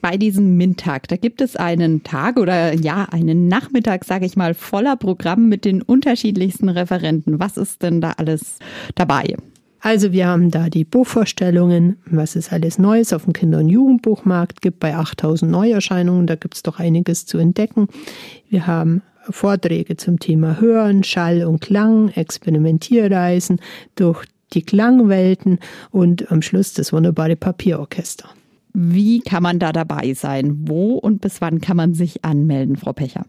bei 0.05 0.19
diesem 0.19 0.59
MINT-Tag. 0.59 1.09
Da 1.09 1.17
gibt 1.17 1.41
es 1.41 1.57
einen 1.57 2.03
Tag 2.03 2.37
oder 2.37 2.75
ja, 2.75 3.07
einen 3.11 3.49
Nachmittag, 3.49 4.05
sage 4.05 4.27
ich 4.27 4.37
mal, 4.37 4.53
voller 4.53 4.97
Programm 4.97 5.49
mit 5.49 5.65
den 5.65 5.81
unterschiedlichsten 5.81 6.69
Referenten. 6.69 7.41
Was 7.41 7.57
ist 7.57 7.83
denn 7.83 8.03
da 8.03 8.13
alles 8.19 8.59
dabei? 8.97 9.35
Also 9.81 10.13
wir 10.13 10.27
haben 10.27 10.51
da 10.51 10.69
die 10.69 10.85
Buchvorstellungen, 10.85 11.97
was 12.05 12.37
es 12.37 12.53
alles 12.53 12.79
Neues 12.79 13.15
auf 13.15 13.25
dem 13.25 13.33
Kinder- 13.33 13.61
und 13.61 13.71
Jugendbuchmarkt 13.71 14.61
gibt, 14.61 14.79
bei 14.79 14.95
8000 14.95 15.51
Neuerscheinungen, 15.51 16.27
da 16.27 16.35
gibt 16.35 16.57
es 16.57 16.63
doch 16.63 16.79
einiges 16.79 17.25
zu 17.25 17.39
entdecken. 17.39 17.89
Wir 18.51 18.67
haben 18.67 19.01
Vorträge 19.31 19.97
zum 19.97 20.21
Thema 20.21 20.61
Hören, 20.61 21.03
Schall 21.03 21.45
und 21.45 21.63
Klang, 21.63 22.11
Experimentierreisen 22.11 23.59
durch 23.95 24.27
die 24.53 24.65
Klangwelten 24.65 25.61
und 25.91 26.31
am 26.31 26.43
Schluss 26.43 26.75
das 26.75 26.93
wunderbare 26.93 27.37
Papierorchester. 27.37 28.29
Wie 28.75 29.21
kann 29.21 29.45
man 29.45 29.61
da 29.61 29.73
dabei 29.73 30.15
sein? 30.15 30.69
Wo 30.69 30.95
und 30.95 31.21
bis 31.21 31.41
wann 31.41 31.61
kann 31.61 31.77
man 31.77 31.95
sich 31.95 32.25
anmelden, 32.25 32.75
Frau 32.77 32.93
Pecher? 32.93 33.25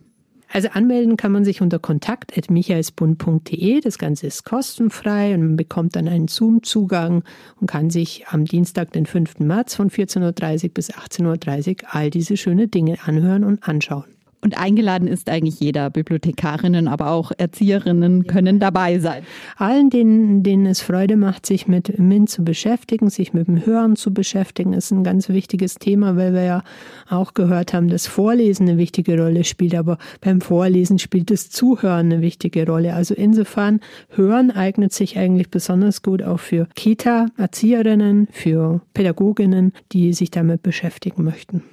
Also 0.52 0.70
anmelden 0.70 1.18
kann 1.18 1.32
man 1.32 1.46
sich 1.46 1.62
unter 1.62 1.78
kontakt.michaelsbund.de. 1.78 3.82
Das 3.82 4.00
Ganze 4.00 4.26
ist 4.26 4.44
kostenfrei 4.44 5.36
und 5.36 5.42
man 5.42 5.56
bekommt 5.56 5.96
dann 5.96 6.08
einen 6.08 6.28
Zoom-Zugang 6.28 7.24
und 7.60 7.68
kann 7.68 7.92
sich 7.92 8.26
am 8.28 8.46
Dienstag, 8.46 8.92
den 8.94 9.06
5. 9.06 9.38
März 9.40 9.76
von 9.76 9.92
14.30 9.92 10.64
Uhr 10.64 10.70
bis 10.74 10.92
18.30 10.92 11.84
Uhr 11.84 11.94
all 11.94 12.10
diese 12.10 12.38
schönen 12.38 12.72
Dinge 12.72 12.98
anhören 13.06 13.44
und 13.44 13.68
anschauen. 13.68 14.06
Und 14.42 14.58
eingeladen 14.58 15.08
ist 15.08 15.30
eigentlich 15.30 15.60
jeder. 15.60 15.90
Bibliothekarinnen, 15.90 16.88
aber 16.88 17.12
auch 17.12 17.32
Erzieherinnen 17.36 18.28
können 18.28 18.60
dabei 18.60 19.00
sein. 19.00 19.24
Allen, 19.58 19.90
denen, 19.90 20.44
denen 20.44 20.66
es 20.68 20.82
Freude 20.82 21.18
macht, 21.18 21.46
sich 21.46 21.68
mit 21.68 21.98
MINT 21.98 22.30
zu 22.30 22.44
beschäftigen, 22.44 23.10
sich 23.10 23.34
mit 23.34 23.48
dem 23.48 23.66
Hören 23.66 23.96
zu 23.96 24.14
beschäftigen, 24.14 24.74
ist 24.74 24.92
ein 24.92 25.04
ganz 25.04 25.30
wichtiges 25.30 25.76
Thema, 25.76 26.16
weil 26.16 26.34
wir 26.34 26.44
ja 26.44 26.64
auch 27.10 27.34
gehört 27.34 27.74
haben, 27.74 27.88
dass 27.88 28.08
Vorlesen 28.08 28.70
eine 28.70 28.78
wichtige 28.78 29.20
Rolle 29.20 29.44
spielt. 29.44 29.76
Aber 29.76 29.98
beim 30.22 30.42
Vorlesen 30.42 31.00
spielt 31.00 31.32
das 31.32 31.50
Zuhören 31.50 32.12
eine 32.12 32.22
wichtige 32.22 32.68
Rolle. 32.68 32.94
Also 32.94 33.16
insofern, 33.16 33.80
Hören 34.10 34.52
eignet 34.52 34.94
sich 34.94 35.18
eigentlich 35.18 35.50
besonders 35.50 36.02
gut 36.02 36.22
auch 36.22 36.40
für 36.40 36.68
Kita-Erzieherinnen, 36.76 38.28
für 38.32 38.82
Pädagoginnen, 38.94 39.74
die 39.92 40.14
sich 40.14 40.32
damit 40.32 40.62
beschäftigen 40.62 41.24
möchten. 41.24 41.64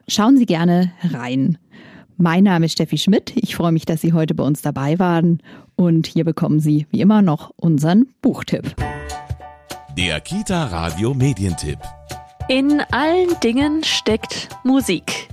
Schauen 0.07 0.37
Sie 0.37 0.45
gerne 0.45 0.93
rein. 1.11 1.57
Mein 2.15 2.45
Name 2.45 2.67
ist 2.67 2.71
Steffi 2.71 2.97
Schmidt. 2.97 3.33
Ich 3.35 3.57
freue 3.57 3.73
mich, 3.73 3.83
dass 3.83 3.99
Sie 3.99 4.13
heute 4.13 4.35
bei 4.35 4.45
uns 4.45 4.61
dabei 4.61 4.99
waren. 4.99 5.41
Und 5.75 6.07
hier 6.07 6.23
bekommen 6.23 6.61
Sie 6.61 6.87
wie 6.91 7.01
immer 7.01 7.21
noch 7.21 7.51
unseren 7.57 8.05
Buchtipp. 8.21 8.73
Der 9.99 10.21
Kita 10.21 10.67
Radio 10.67 11.13
Medientipp. 11.13 11.79
In 12.47 12.81
allen 12.89 13.37
Dingen 13.43 13.83
steckt 13.83 14.47
Musik. 14.63 15.27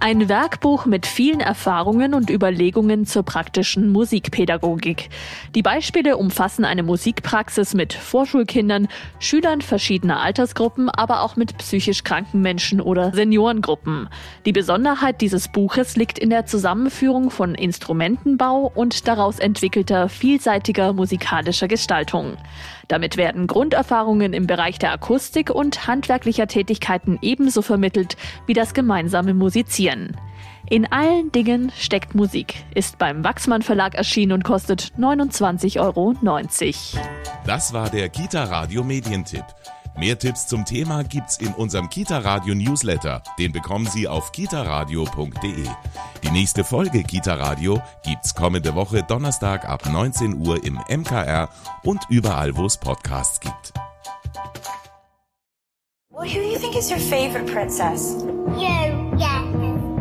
Ein 0.00 0.28
Werkbuch 0.28 0.84
mit 0.84 1.06
vielen 1.06 1.40
Erfahrungen 1.40 2.12
und 2.12 2.28
Überlegungen 2.28 3.06
zur 3.06 3.22
praktischen 3.22 3.88
Musikpädagogik. 3.90 5.08
Die 5.54 5.62
Beispiele 5.62 6.18
umfassen 6.18 6.66
eine 6.66 6.82
Musikpraxis 6.82 7.72
mit 7.72 7.94
Vorschulkindern, 7.94 8.88
Schülern 9.18 9.62
verschiedener 9.62 10.20
Altersgruppen, 10.20 10.90
aber 10.90 11.22
auch 11.22 11.36
mit 11.36 11.56
psychisch 11.56 12.04
kranken 12.04 12.42
Menschen 12.42 12.80
oder 12.82 13.12
Seniorengruppen. 13.14 14.08
Die 14.44 14.52
Besonderheit 14.52 15.20
dieses 15.20 15.48
Buches 15.48 15.96
liegt 15.96 16.18
in 16.18 16.28
der 16.28 16.44
Zusammenführung 16.44 17.30
von 17.30 17.54
Instrumentenbau 17.54 18.70
und 18.74 19.08
daraus 19.08 19.38
entwickelter 19.38 20.08
vielseitiger 20.08 20.92
musikalischer 20.92 21.68
Gestaltung. 21.68 22.36
Damit 22.92 23.16
werden 23.16 23.46
Grunderfahrungen 23.46 24.34
im 24.34 24.46
Bereich 24.46 24.78
der 24.78 24.92
Akustik 24.92 25.48
und 25.48 25.86
handwerklicher 25.86 26.46
Tätigkeiten 26.46 27.18
ebenso 27.22 27.62
vermittelt 27.62 28.18
wie 28.46 28.52
das 28.52 28.74
gemeinsame 28.74 29.32
Musizieren. 29.32 30.14
In 30.68 30.84
allen 30.92 31.32
Dingen 31.32 31.72
steckt 31.74 32.14
Musik, 32.14 32.52
ist 32.74 32.98
beim 32.98 33.24
Wachsmann 33.24 33.62
Verlag 33.62 33.94
erschienen 33.94 34.32
und 34.32 34.44
kostet 34.44 34.92
29,90 34.98 35.80
Euro. 35.80 36.14
Das 37.46 37.72
war 37.72 37.88
der 37.88 38.10
Kita 38.10 38.44
Radio 38.44 38.84
Medientipp. 38.84 39.46
Mehr 39.96 40.18
Tipps 40.18 40.46
zum 40.46 40.64
Thema 40.64 41.04
gibt's 41.04 41.36
in 41.36 41.52
unserem 41.54 41.90
Kita 41.90 42.18
Radio 42.18 42.54
Newsletter. 42.54 43.22
Den 43.38 43.52
bekommen 43.52 43.86
Sie 43.86 44.08
auf 44.08 44.32
kitaradio.de. 44.32 45.66
Die 46.22 46.30
nächste 46.30 46.64
Folge 46.64 47.02
Kita 47.02 47.34
Radio 47.34 47.80
gibt's 48.02 48.34
kommende 48.34 48.74
Woche 48.74 49.02
Donnerstag 49.02 49.68
ab 49.68 49.84
19 49.86 50.46
Uhr 50.46 50.64
im 50.64 50.80
MKR 50.88 51.50
und 51.84 52.00
überall, 52.08 52.56
wo 52.56 52.64
es 52.64 52.78
Podcasts 52.78 53.38
gibt. 53.38 53.74
Well, 56.10 56.26
who 56.26 56.40
do 56.40 56.52
you 56.52 56.58
think 56.58 56.74
is 56.74 56.90
your 56.90 56.98
favorite 56.98 57.52
princess? 57.52 58.24
You, 58.56 59.18
yeah. 59.18 59.44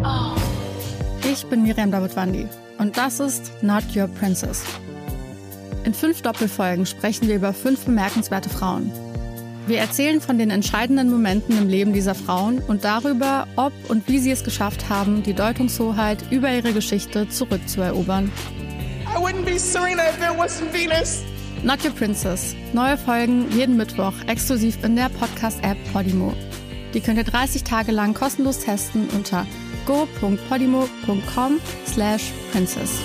Oh. 0.04 0.36
Ich 1.30 1.45
bin 1.47 1.63
Miriam 1.63 1.91
Davidwandi 1.91 2.47
und 2.77 2.95
das 2.95 3.19
ist 3.19 3.51
Not 3.62 3.84
Your 3.93 4.08
Princess. 4.08 4.63
In 5.84 5.93
fünf 5.93 6.21
Doppelfolgen 6.21 6.86
sprechen 6.86 7.27
wir 7.27 7.36
über 7.36 7.54
fünf 7.54 7.86
bemerkenswerte 7.86 8.49
Frauen. 8.49 8.91
Wir 9.67 9.78
erzählen 9.78 10.21
von 10.21 10.38
den 10.38 10.50
entscheidenden 10.50 11.10
Momenten 11.12 11.58
im 11.58 11.69
Leben 11.69 11.93
dieser 11.93 12.15
Frauen 12.15 12.60
und 12.60 12.84
darüber, 12.84 13.47
ob 13.56 13.74
und 13.89 14.08
wie 14.08 14.19
sie 14.19 14.32
es 14.32 14.43
geschafft 14.43 14.89
haben, 14.89 15.24
die 15.24 15.34
Deutungshoheit 15.34 16.19
über 16.32 16.52
ihre 16.52 16.74
Geschichte 16.74 17.30
zurückzuerobern. 17.30 18.32
I 19.06 19.19
wouldn't 19.19 19.45
be 19.45 19.60
Serena 19.60 20.04
if 20.10 20.17
there 20.17 20.34
wasn't 20.34 20.74
Venus. 20.74 21.24
Not 21.63 21.84
Your 21.86 21.91
Princess. 21.91 22.56
Neue 22.74 22.97
Folgen 22.97 23.45
jeden 23.52 23.78
Mittwoch 23.78 24.13
exklusiv 24.28 24.84
in 24.84 24.95
der 24.95 25.10
Podcast-App 25.10 25.78
Podimo. 25.93 26.34
Die 26.93 27.02
könnt 27.02 27.17
ihr 27.17 27.24
30 27.24 27.63
Tage 27.63 27.91
lang 27.91 28.13
kostenlos 28.13 28.60
testen 28.60 29.08
unter 29.10 29.45
go.podimo.com 29.86 31.60
slash 31.86 32.32
princess. 32.52 33.00